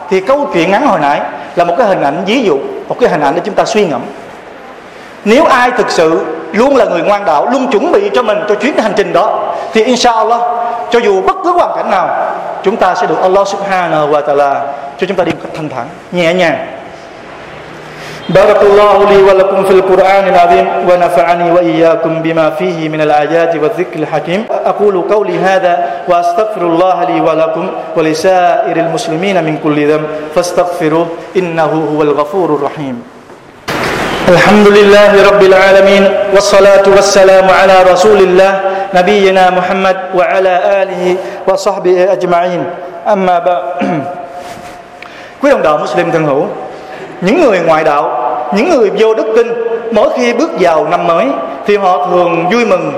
Thì 0.09 0.21
câu 0.21 0.49
chuyện 0.53 0.71
ngắn 0.71 0.87
hồi 0.87 0.99
nãy 0.99 1.21
là 1.55 1.63
một 1.63 1.73
cái 1.77 1.87
hình 1.87 2.01
ảnh 2.01 2.23
ví 2.25 2.43
dụ, 2.43 2.59
một 2.87 2.95
cái 2.99 3.09
hình 3.09 3.21
ảnh 3.21 3.35
để 3.35 3.41
chúng 3.45 3.55
ta 3.55 3.65
suy 3.65 3.85
ngẫm. 3.87 4.01
Nếu 5.25 5.45
ai 5.45 5.71
thực 5.71 5.89
sự 5.89 6.25
luôn 6.53 6.75
là 6.75 6.85
người 6.85 7.01
ngoan 7.01 7.25
đạo, 7.25 7.49
luôn 7.51 7.71
chuẩn 7.71 7.91
bị 7.91 8.09
cho 8.13 8.23
mình 8.23 8.37
cho 8.49 8.55
chuyến 8.55 8.77
hành 8.77 8.93
trình 8.95 9.13
đó, 9.13 9.53
thì 9.73 9.83
inshallah, 9.83 10.41
cho 10.89 10.99
dù 10.99 11.21
bất 11.21 11.35
cứ 11.43 11.51
hoàn 11.51 11.75
cảnh 11.75 11.91
nào, 11.91 12.33
chúng 12.63 12.77
ta 12.77 12.95
sẽ 12.95 13.07
được 13.07 13.21
Allah 13.21 13.47
subhanahu 13.47 14.07
wa 14.07 14.23
ta'ala 14.23 14.53
cho 14.97 15.07
chúng 15.07 15.17
ta 15.17 15.23
đi 15.23 15.31
một 15.31 15.39
cách 15.43 15.51
thanh 15.55 15.69
thản, 15.69 15.85
nhẹ 16.11 16.33
nhàng. 16.33 16.67
بارك 18.29 18.61
الله 18.61 19.09
لي 19.11 19.17
ولكم 19.23 19.63
في 19.63 19.71
القرآن 19.71 20.27
العظيم 20.27 20.67
ونفعني 20.89 21.51
وإياكم 21.51 22.21
بما 22.21 22.49
فيه 22.49 22.89
من 22.89 23.01
الآيات 23.01 23.55
والذكر 23.55 23.99
الحكيم 23.99 24.45
أقول 24.65 25.01
قولي 25.01 25.39
هذا 25.39 25.85
وأستغفر 26.07 26.61
الله 26.61 27.03
لي 27.03 27.21
ولكم 27.21 27.67
ولسائر 27.97 28.77
المسلمين 28.77 29.43
من 29.43 29.57
كل 29.63 29.87
ذنب 29.91 30.05
فاستغفروه 30.35 31.07
إنه 31.37 31.87
هو 31.95 32.01
الغفور 32.03 32.55
الرحيم 32.55 33.03
الحمد 34.29 34.67
لله 34.67 35.29
رب 35.29 35.41
العالمين 35.43 36.03
والصلاة 36.33 36.83
والسلام 36.95 37.49
على 37.49 37.75
رسول 37.91 38.17
الله 38.17 38.59
نبينا 38.93 39.49
محمد 39.49 39.97
وعلى 40.15 40.53
آله 40.83 41.15
وصحبه 41.47 42.11
أجمعين 42.13 42.65
أما 43.07 43.39
بعد 43.39 43.63
Quý 45.43 45.49
đồng 45.51 45.61
đạo 45.63 45.77
Muslim 45.77 46.11
thân 46.11 46.25
hữu 46.25 46.47
Những 47.25 47.41
người 47.41 47.59
ngoại 47.59 47.83
đạo, 47.83 48.19
Những 48.55 48.69
người 48.69 48.91
vô 48.99 49.13
đức 49.13 49.33
tin, 49.35 49.47
Mỗi 49.91 50.09
khi 50.17 50.33
bước 50.33 50.51
vào 50.59 50.87
năm 50.91 51.07
mới 51.07 51.25
Thì 51.65 51.77
họ 51.77 52.07
thường 52.07 52.45
vui 52.51 52.65
mừng. 52.65 52.93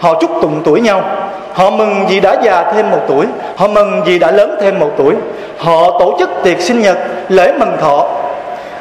Họ 0.00 0.14
chúc 0.14 0.30
tụng 0.42 0.60
tuổi 0.64 0.80
nhau. 0.80 1.02
Họ 1.52 1.70
mừng 1.70 2.06
vì 2.08 2.20
đã 2.20 2.36
già 2.42 2.72
thêm 2.72 2.90
một 2.90 3.00
tuổi. 3.08 3.26
Họ 3.56 3.68
mừng 3.68 4.02
vì 4.04 4.18
đã 4.18 4.30
lớn 4.30 4.56
thêm 4.60 4.78
một 4.78 4.90
tuổi. 4.96 5.14
Họ 5.58 5.98
tổ 5.98 6.16
chức 6.18 6.30
tiệc 6.42 6.60
sinh 6.60 6.80
nhật, 6.80 6.98
Lễ 7.28 7.52
mừng 7.58 7.76
thọ. 7.80 8.06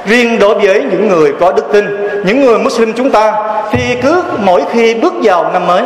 Riêng 0.06 0.40
đối 0.40 0.54
với 0.56 0.84
những 0.92 1.08
người 1.08 1.34
có 1.40 1.52
đức 1.52 1.72
tin, 1.72 1.86
những 2.26 2.46
người 2.46 2.60
Muslim 2.60 2.94
chúng 2.94 3.12
ta, 3.12 3.34
thì 3.72 3.96
cứ 4.02 4.24
mỗi 4.38 4.64
khi 4.72 4.94
bước 4.94 5.14
vào 5.24 5.46
năm 5.54 5.68
mới, 5.68 5.84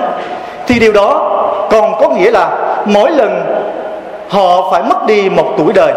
thì 0.67 0.79
điều 0.79 0.91
đó 0.91 1.29
còn 1.71 1.99
có 1.99 2.09
nghĩa 2.09 2.31
là 2.31 2.49
mỗi 2.85 3.11
lần 3.11 3.41
họ 4.29 4.71
phải 4.71 4.83
mất 4.83 5.05
đi 5.05 5.29
một 5.29 5.53
tuổi 5.57 5.73
đời 5.73 5.93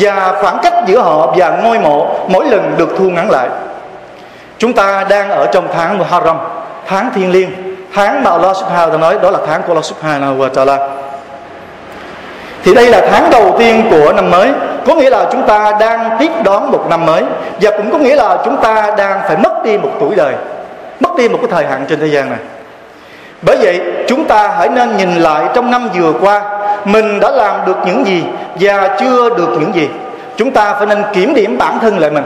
và 0.00 0.34
khoảng 0.40 0.58
cách 0.62 0.75
giữa 0.86 0.98
họ 0.98 1.34
và 1.36 1.50
ngôi 1.50 1.78
mộ, 1.78 2.06
mỗi 2.28 2.46
lần 2.46 2.74
được 2.76 2.88
thu 2.98 3.10
ngắn 3.10 3.30
lại. 3.30 3.48
Chúng 4.58 4.72
ta 4.72 5.04
đang 5.08 5.30
ở 5.30 5.46
trong 5.46 5.68
tháng 5.74 5.98
Muharram, 5.98 6.38
tháng 6.86 7.10
thiên 7.14 7.32
liêng, 7.32 7.50
tháng 7.94 8.24
mà 8.24 8.30
Allah 8.30 8.56
Subhanahu 8.56 8.90
wa 8.90 9.00
nói, 9.00 9.18
đó 9.22 9.30
là 9.30 9.38
tháng 9.46 9.62
của 9.62 9.68
Allah 9.68 9.84
Subhanahu 9.84 10.36
wa 10.36 10.48
Taala. 10.48 10.78
Thì 12.64 12.74
đây 12.74 12.90
là 12.90 13.08
tháng 13.10 13.30
đầu 13.30 13.56
tiên 13.58 13.86
của 13.90 14.12
năm 14.12 14.30
mới, 14.30 14.52
có 14.86 14.94
nghĩa 14.94 15.10
là 15.10 15.26
chúng 15.32 15.42
ta 15.42 15.72
đang 15.80 16.16
tiếp 16.18 16.30
đón 16.44 16.72
một 16.72 16.86
năm 16.90 17.06
mới, 17.06 17.24
và 17.60 17.70
cũng 17.70 17.90
có 17.90 17.98
nghĩa 17.98 18.16
là 18.16 18.38
chúng 18.44 18.56
ta 18.56 18.90
đang 18.98 19.20
phải 19.28 19.36
mất 19.36 19.64
đi 19.64 19.78
một 19.78 19.90
tuổi 20.00 20.14
đời, 20.14 20.34
mất 21.00 21.16
đi 21.16 21.28
một 21.28 21.38
cái 21.42 21.50
thời 21.50 21.66
hạn 21.66 21.84
trên 21.88 22.00
thế 22.00 22.06
gian 22.06 22.30
này. 22.30 22.38
Bởi 23.42 23.56
vậy, 23.56 23.80
chúng 24.08 24.24
ta 24.24 24.48
hãy 24.58 24.68
nên 24.68 24.96
nhìn 24.96 25.14
lại 25.14 25.44
trong 25.54 25.70
năm 25.70 25.88
vừa 25.94 26.12
qua, 26.20 26.42
mình 26.84 27.20
đã 27.20 27.30
làm 27.30 27.54
được 27.66 27.76
những 27.86 28.06
gì 28.06 28.24
và 28.60 28.96
chưa 29.00 29.28
được 29.28 29.56
những 29.60 29.74
gì 29.74 29.88
chúng 30.36 30.50
ta 30.50 30.74
phải 30.74 30.86
nên 30.86 31.02
kiểm 31.12 31.34
điểm 31.34 31.58
bản 31.58 31.78
thân 31.80 31.98
lại 31.98 32.10
mình. 32.10 32.24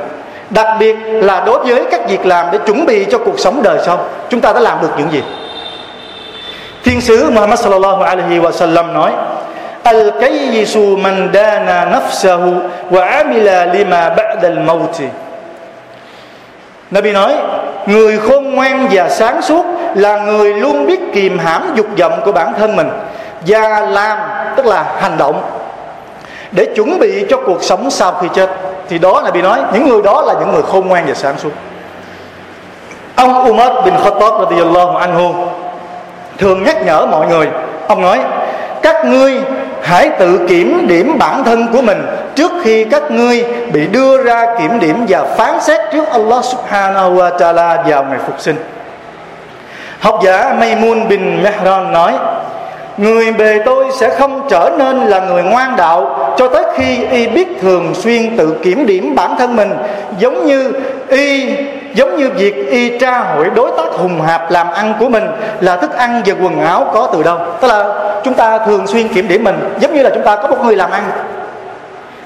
Đặc 0.51 0.67
biệt 0.79 0.97
là 1.07 1.43
đối 1.47 1.59
với 1.59 1.85
các 1.91 2.09
việc 2.09 2.27
làm 2.27 2.47
để 2.53 2.59
chuẩn 2.67 2.87
bị 2.87 3.05
cho 3.11 3.19
cuộc 3.19 3.41
sống 3.41 3.63
đời 3.63 3.79
sau, 3.87 4.05
chúng 4.29 4.41
ta 4.41 4.53
đã 4.53 4.61
làm 4.61 4.79
được 4.83 4.91
những 4.99 5.13
gì? 5.13 5.23
Thiên 6.85 7.01
sứ 7.01 7.31
Muhammad 7.31 7.61
sallallahu 7.61 8.03
alaihi 8.03 8.39
wa 8.39 8.51
sallam 8.51 8.95
nói 8.95 9.13
al 9.83 10.11
kayyisu 10.21 10.97
man 10.97 11.31
dana 11.35 11.85
nafsahu 11.85 12.61
wa 12.91 13.11
amila 13.11 13.67
lima 13.67 14.09
ba'da 14.09 14.49
al 14.49 14.59
maut 14.59 14.97
Nabi 16.91 17.13
nói, 17.13 17.35
Người 17.87 18.19
khôn 18.19 18.55
ngoan 18.55 18.89
và 18.91 19.09
sáng 19.09 19.43
suốt 19.43 19.65
Là 19.95 20.19
người 20.19 20.55
luôn 20.55 20.87
biết 20.87 21.01
kìm 21.13 21.39
hãm 21.39 21.73
dục 21.75 21.87
vọng 21.99 22.21
của 22.25 22.33
bản 22.33 22.53
thân 22.59 22.77
mình. 22.77 22.89
Và 23.47 23.81
làm 23.81 24.19
tức 24.57 24.67
là 24.67 24.85
hành 25.01 25.17
động 25.17 25.43
để 26.53 26.67
chuẩn 26.77 26.99
bị 26.99 27.25
cho 27.31 27.37
cuộc 27.47 27.63
sống 27.63 27.91
sau 27.91 28.13
khi 28.21 28.29
chết, 28.35 28.51
thì 28.89 28.99
đó 28.99 29.21
là 29.21 29.31
bị 29.31 29.43
nói, 29.43 29.59
những 29.73 29.89
người 29.89 30.03
đó 30.03 30.23
là 30.27 30.35
những 30.41 30.53
người 30.53 30.63
khôn 30.63 30.89
ngoan 30.89 31.07
và 31.07 31.15
sáng 31.15 31.39
suốt. 31.39 31.51
Ông 33.15 33.51
Umar 33.51 33.73
bin 33.85 33.95
Khattab 34.05 34.33
radiyallahu 34.41 34.97
anhu 34.97 35.35
thường 36.39 36.65
nhắc 36.65 36.87
nhở 36.87 37.07
mọi 37.07 37.27
người, 37.27 37.49
ông 37.89 38.03
nói, 38.03 38.21
các 38.83 39.05
ngươi 39.05 39.41
hãy 39.83 40.11
tự 40.19 40.47
kiểm 40.49 40.87
điểm 40.89 41.19
bản 41.19 41.45
thân 41.45 41.67
của 41.73 41.83
mình 41.83 42.07
trước 42.35 42.53
khi 42.63 42.85
các 42.85 43.11
ngươi 43.11 43.45
bị 43.73 43.87
đưa 43.87 44.23
ra 44.23 44.47
kiểm 44.59 44.79
điểm 44.79 45.05
và 45.09 45.25
phán 45.25 45.61
xét 45.61 45.81
trước 45.93 46.09
Allah 46.09 46.45
subhanahu 46.45 47.15
wa 47.15 47.39
ta'ala 47.39 47.83
vào 47.87 48.05
ngày 48.05 48.19
phục 48.27 48.41
sinh. 48.41 48.57
Học 50.01 50.21
giả 50.25 50.55
Maymun 50.59 51.09
bin 51.09 51.43
Mehran 51.43 51.93
nói 51.93 52.13
Người 52.97 53.33
bề 53.33 53.59
tôi 53.65 53.87
sẽ 53.93 54.09
không 54.19 54.47
trở 54.49 54.71
nên 54.79 54.97
là 55.01 55.21
người 55.21 55.43
ngoan 55.43 55.77
đạo 55.77 56.33
Cho 56.39 56.49
tới 56.49 56.65
khi 56.77 57.05
y 57.11 57.27
biết 57.27 57.49
thường 57.61 57.95
xuyên 57.95 58.37
tự 58.37 58.57
kiểm 58.63 58.87
điểm 58.87 59.15
bản 59.15 59.35
thân 59.39 59.57
mình, 59.57 59.71
Giống 60.19 60.47
như 60.47 60.73
y, 61.09 61.55
giống 61.95 62.17
như 62.17 62.31
việc 62.31 62.69
y 62.71 62.99
tra 62.99 63.19
hỏi 63.19 63.51
đối 63.55 63.71
tác 63.77 63.93
hùng 63.93 64.23
hạp 64.23 64.51
làm 64.51 64.71
ăn 64.71 64.95
của 64.99 65.09
mình 65.09 65.25
là 65.61 65.77
thức 65.77 65.97
ăn 65.97 66.23
và 66.27 66.35
quần 66.43 66.61
áo 66.61 66.91
có 66.95 67.09
từ 67.13 67.23
đâu. 67.23 67.39
Tức 67.61 67.69
là 67.69 67.85
chúng 68.25 68.35
ta 68.35 68.59
thường 68.59 68.87
xuyên 68.87 69.09
kiểm 69.09 69.29
điểm 69.29 69.45
mình, 69.45 69.75
giống 69.81 69.95
như 69.95 70.03
là 70.03 70.11
chúng 70.15 70.25
ta 70.25 70.37
có 70.37 70.49
một 70.49 70.65
người 70.65 70.77
làm 70.77 70.91
ăn. 70.91 71.11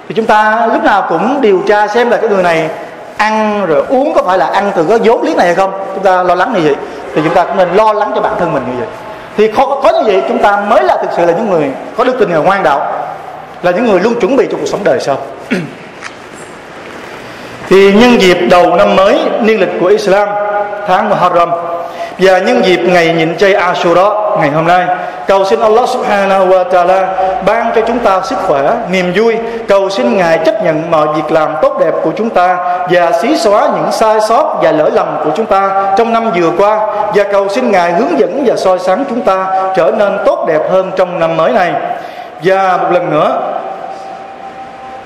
Thì 0.08 0.14
chúng 0.14 0.26
ta 0.26 0.68
lúc 0.72 0.84
nào 0.84 1.06
cũng 1.08 1.40
điều 1.40 1.62
tra 1.66 1.86
xem 1.88 2.10
là 2.10 2.16
cái 2.16 2.30
người 2.30 2.42
này 2.42 2.68
ăn 3.16 3.66
rồi 3.66 3.84
uống 3.88 4.14
có 4.14 4.22
phải 4.22 4.38
là 4.38 4.46
ăn 4.46 4.72
từ 4.76 4.84
cái 4.88 4.98
vốn 5.04 5.22
liếng 5.22 5.36
này 5.36 5.46
hay 5.46 5.54
không. 5.54 5.72
Chúng 5.94 6.04
ta 6.04 6.22
lo 6.22 6.34
lắng 6.34 6.52
như 6.54 6.60
vậy. 6.64 6.74
Thì 7.14 7.20
chúng 7.24 7.34
ta 7.34 7.44
cũng 7.44 7.56
nên 7.56 7.68
lo 7.74 7.92
lắng 7.92 8.12
cho 8.14 8.20
bản 8.20 8.32
thân 8.38 8.52
mình 8.52 8.62
như 8.66 8.78
vậy 8.78 8.88
thì 9.36 9.48
có, 9.48 9.80
có 9.82 9.92
như 9.92 10.04
vậy 10.06 10.22
chúng 10.28 10.38
ta 10.38 10.64
mới 10.68 10.82
là 10.82 10.96
thực 11.02 11.10
sự 11.16 11.26
là 11.26 11.32
những 11.32 11.50
người 11.50 11.70
có 11.96 12.04
đức 12.04 12.16
tin 12.18 12.32
và 12.32 12.38
ngoan 12.38 12.62
đạo 12.62 12.92
là 13.62 13.70
những 13.70 13.86
người 13.86 14.00
luôn 14.00 14.20
chuẩn 14.20 14.36
bị 14.36 14.46
cho 14.50 14.58
cuộc 14.60 14.66
sống 14.66 14.84
đời 14.84 15.00
sau. 15.00 15.18
Thì 17.68 17.92
nhân 17.92 18.20
dịp 18.20 18.38
đầu 18.50 18.76
năm 18.76 18.96
mới 18.96 19.18
niên 19.40 19.60
lịch 19.60 19.68
của 19.80 19.86
Islam 19.86 20.28
tháng 20.86 21.08
Muharram 21.08 21.50
và 22.18 22.38
nhân 22.38 22.64
dịp 22.64 22.80
ngày 22.84 23.14
nhịn 23.14 23.36
chay 23.36 23.54
Ashura 23.54 24.08
ngày 24.38 24.50
hôm 24.50 24.66
nay, 24.66 24.86
cầu 25.26 25.44
xin 25.44 25.60
Allah 25.60 25.88
subhanahu 25.88 26.46
wa 26.46 26.64
ta'ala 26.70 27.06
ban 27.46 27.72
cho 27.74 27.80
chúng 27.86 27.98
ta 27.98 28.20
sức 28.20 28.38
khỏe, 28.46 28.72
niềm 28.90 29.12
vui. 29.14 29.36
Cầu 29.68 29.90
xin 29.90 30.16
ngài 30.16 30.38
chấp 30.38 30.64
nhận 30.64 30.90
mọi 30.90 31.06
việc 31.16 31.32
làm 31.32 31.54
tốt 31.62 31.78
đẹp 31.80 31.92
của 32.02 32.10
chúng 32.16 32.30
ta 32.30 32.56
và 32.90 33.12
xí 33.12 33.36
xóa 33.36 33.68
những 33.74 33.92
sai 33.92 34.20
sót 34.20 34.58
và 34.62 34.72
lỗi 34.72 34.90
lầm 34.90 35.06
của 35.24 35.30
chúng 35.36 35.46
ta 35.46 35.92
trong 35.98 36.12
năm 36.12 36.30
vừa 36.34 36.50
qua. 36.58 36.80
Và 37.14 37.24
cầu 37.32 37.48
xin 37.48 37.70
ngài 37.70 37.92
hướng 37.92 38.18
dẫn 38.18 38.42
và 38.46 38.56
soi 38.56 38.78
sáng 38.78 39.04
chúng 39.08 39.20
ta 39.20 39.46
trở 39.76 39.92
nên 39.98 40.18
tốt 40.26 40.44
đẹp 40.48 40.60
hơn 40.70 40.90
trong 40.96 41.20
năm 41.20 41.36
mới 41.36 41.52
này. 41.52 41.72
Và 42.42 42.76
một 42.76 42.88
lần 42.90 43.10
nữa, 43.10 43.38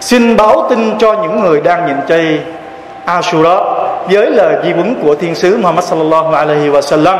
xin 0.00 0.36
báo 0.36 0.66
tin 0.70 0.98
cho 0.98 1.12
những 1.12 1.40
người 1.40 1.60
đang 1.60 1.86
nhịn 1.86 1.96
chay 2.08 2.40
Ashura 3.04 3.58
với 4.10 4.30
lời 4.30 4.56
di 4.64 4.72
huấn 4.72 4.94
của 5.02 5.14
thiên 5.14 5.34
sứ 5.34 5.56
Muhammad 5.56 5.84
sallallahu 5.84 6.34
alaihi 6.34 6.70
wa 6.70 6.80
sallam, 6.80 7.18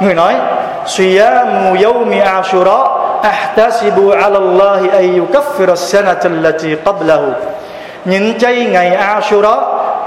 người 0.00 0.14
nói, 0.14 0.34
siyamu 0.86 1.74
yawmi 1.74 2.20
Ashura, 2.20 2.78
ahtasibu 3.22 4.10
ala 4.10 4.38
Allah 4.38 4.92
an 4.92 5.18
yukaffira 5.18 5.72
as-sanata 5.72 6.28
allati 6.30 6.76
qablahu. 6.84 7.32
Nhịn 8.04 8.38
chay 8.38 8.64
ngày 8.64 8.96
Ashura, 8.96 9.54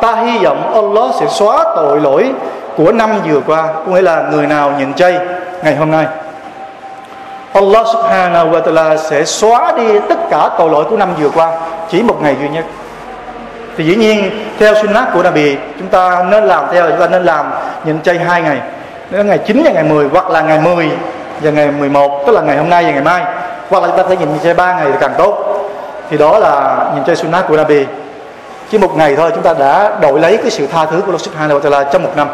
ta 0.01 0.15
hy 0.15 0.37
vọng 0.37 0.73
Allah 0.73 1.15
sẽ 1.19 1.25
xóa 1.27 1.65
tội 1.75 1.99
lỗi 1.99 2.31
của 2.77 2.91
năm 2.91 3.09
vừa 3.25 3.39
qua, 3.47 3.67
có 3.85 3.91
nghĩa 3.91 4.01
là 4.01 4.23
người 4.31 4.47
nào 4.47 4.71
nhịn 4.79 4.93
chay 4.93 5.19
ngày 5.63 5.75
hôm 5.75 5.91
nay. 5.91 6.05
Allah 7.53 7.87
subhanahu 7.93 8.51
wa 8.51 8.61
ta'ala 8.61 8.97
sẽ 8.97 9.25
xóa 9.25 9.71
đi 9.77 9.99
tất 10.09 10.29
cả 10.29 10.49
tội 10.57 10.69
lỗi 10.69 10.85
của 10.89 10.97
năm 10.97 11.13
vừa 11.19 11.29
qua, 11.29 11.51
chỉ 11.89 12.03
một 12.03 12.15
ngày 12.21 12.35
duy 12.41 12.49
nhất 12.49 12.65
thì 13.76 13.84
dĩ 13.84 13.96
nhiên 13.96 14.30
theo 14.58 14.74
sunnah 14.74 15.08
của 15.12 15.22
Nabi 15.22 15.56
chúng 15.78 15.88
ta 15.88 16.24
nên 16.30 16.44
làm 16.44 16.64
theo 16.72 16.90
chúng 16.90 17.00
ta 17.00 17.06
nên 17.06 17.24
làm 17.24 17.50
nhịn 17.84 18.02
chay 18.02 18.18
hai 18.18 18.42
ngày 18.42 18.60
đến 19.10 19.26
ngày 19.26 19.38
9 19.38 19.62
và 19.64 19.70
ngày 19.70 19.84
10 19.84 20.08
hoặc 20.12 20.30
là 20.30 20.40
ngày 20.40 20.58
10 20.60 20.90
và 21.40 21.50
ngày 21.50 21.70
11 21.70 22.24
tức 22.26 22.32
là 22.32 22.40
ngày 22.40 22.56
hôm 22.56 22.68
nay 22.70 22.84
và 22.84 22.90
ngày 22.90 23.02
mai 23.02 23.24
hoặc 23.68 23.82
là 23.82 23.88
chúng 23.88 23.96
ta 23.96 24.04
sẽ 24.08 24.16
nhịn 24.16 24.28
chay 24.44 24.54
ba 24.54 24.74
ngày 24.74 24.86
thì 24.92 24.98
càng 25.00 25.14
tốt 25.18 25.38
thì 26.10 26.18
đó 26.18 26.38
là 26.38 26.84
nhịn 26.94 27.04
chay 27.04 27.16
sunnah 27.16 27.48
của 27.48 27.56
Nabi 27.56 27.84
chỉ 28.70 28.78
một 28.78 28.96
ngày 28.96 29.16
thôi 29.16 29.30
chúng 29.34 29.42
ta 29.42 29.54
đã 29.58 29.90
đổi 30.02 30.20
lấy 30.20 30.36
cái 30.36 30.50
sự 30.50 30.66
tha 30.66 30.84
thứ 30.84 30.96
của 31.00 31.06
Allah 31.06 31.20
Subhanahu 31.20 31.58
wa 31.58 31.62
Taala 31.62 31.84
trong 31.84 32.02
một 32.02 32.12
năm 32.16 32.28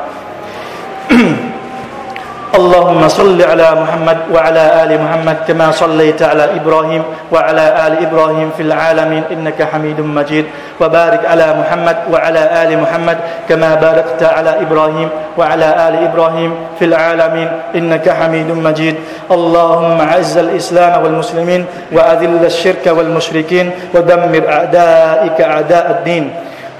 اللهم 2.60 3.08
صل 3.08 3.38
على 3.42 3.68
محمد 3.82 4.18
وعلى 4.34 4.64
ال 4.84 4.90
محمد 5.04 5.36
كما 5.48 5.72
صليت 5.72 6.20
على 6.22 6.44
ابراهيم 6.60 7.02
وعلى 7.32 7.64
ال 7.86 7.94
ابراهيم 8.06 8.48
في 8.56 8.62
العالمين 8.68 9.22
انك 9.34 9.58
حميد 9.72 9.98
مجيد 10.00 10.44
وبارك 10.81 11.25
على 11.25 11.47
محمد 11.59 11.97
وعلى 12.13 12.41
آل 12.63 12.69
محمد 12.81 13.17
كما 13.49 13.75
باركت 13.75 14.23
على 14.23 14.61
إبراهيم 14.61 15.09
وعلى 15.37 15.67
آل 15.87 15.95
إبراهيم 16.07 16.51
في 16.79 16.85
العالمين 16.85 17.49
إنك 17.75 18.09
حميد 18.09 18.49
مجيد. 18.51 18.95
اللهم 19.31 20.01
أعز 20.01 20.37
الإسلام 20.37 21.03
والمسلمين 21.03 21.65
وأذل 21.91 22.45
الشرك 22.45 22.85
والمشركين 22.87 23.71
ودمر 23.93 24.43
أعدائك 24.49 25.41
أعداء 25.41 25.85
الدين. 25.91 26.25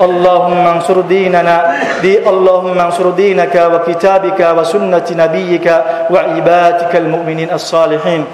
اللهم 0.01 0.67
انصر 0.67 1.01
ديننا 1.10 1.57
دي 2.01 2.21
اللهم 2.21 2.77
انصر 2.79 3.10
دينك 3.10 3.55
وكتابك 3.73 4.39
وسنة 4.57 5.07
نبيك 5.12 5.67
وعبادك 6.13 6.93
المؤمنين 6.95 7.49
الصالحين. 7.53 8.25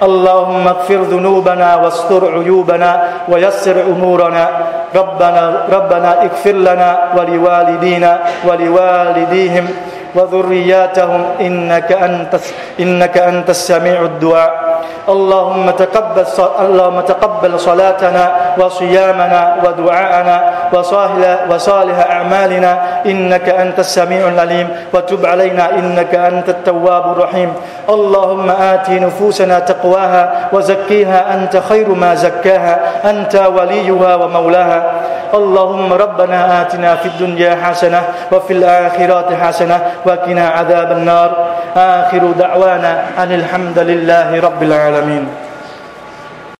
اللهم 0.00 0.64
اغفر 0.68 1.00
ذنوبنا 1.12 1.76
واستر 1.76 2.22
عيوبنا 2.40 2.90
ويسر 3.28 3.76
أمورنا. 3.92 4.48
ربنا 4.94 5.66
ربنا 5.72 6.22
اغفر 6.22 6.52
لنا 6.52 6.98
ولوالدينا 7.16 8.18
ولوالديهم. 8.44 9.68
وذرياتهم 10.14 11.24
إنك 11.40 11.92
أنت 11.92 12.32
إنك 12.80 13.18
أنت 13.18 13.50
السميع 13.50 14.02
الدعاء. 14.02 14.80
اللهم 15.08 15.70
تقبل 15.70 16.24
اللهم 16.60 17.00
تقبل 17.00 17.60
صلاتنا 17.60 18.24
وصيامنا 18.58 19.56
ودعاءنا 19.64 20.36
وصالح 20.72 21.38
وصالح 21.50 21.98
أعمالنا. 22.10 22.78
إنك 23.06 23.48
أنت 23.48 23.78
السميع 23.78 24.28
العليم. 24.28 24.68
وتب 24.94 25.26
علينا. 25.26 25.70
إنك 25.70 26.14
أنت 26.14 26.48
التواب 26.48 27.12
الرحيم. 27.12 27.50
اللهم 27.88 28.50
آت 28.50 28.90
نفوسنا 28.90 29.58
تقواها 29.58 30.52
وزكيها. 30.52 31.34
أنت 31.34 31.56
خير 31.68 31.88
ما 31.88 32.14
زكاها. 32.14 32.80
أنت 33.10 33.34
وليها 33.36 34.14
ومولاها. 34.14 34.99
اللهم 35.34 35.92
ربنا 35.92 36.62
آتنا 36.62 36.94
في 36.96 37.06
الدنيا 37.06 37.56
حسنة 37.62 38.02
وفي 38.32 38.52
الاخره 38.52 39.28
حسنة 39.42 39.78
وقنا 40.06 40.48
عذاب 40.48 40.92
النار. 40.92 41.30
آخر 41.76 42.22
دعوانا 42.38 42.92
أن 43.18 43.30
الحمد 43.32 43.78
لله 43.78 44.40
رب 44.40 44.62
العالمين. 44.62 45.49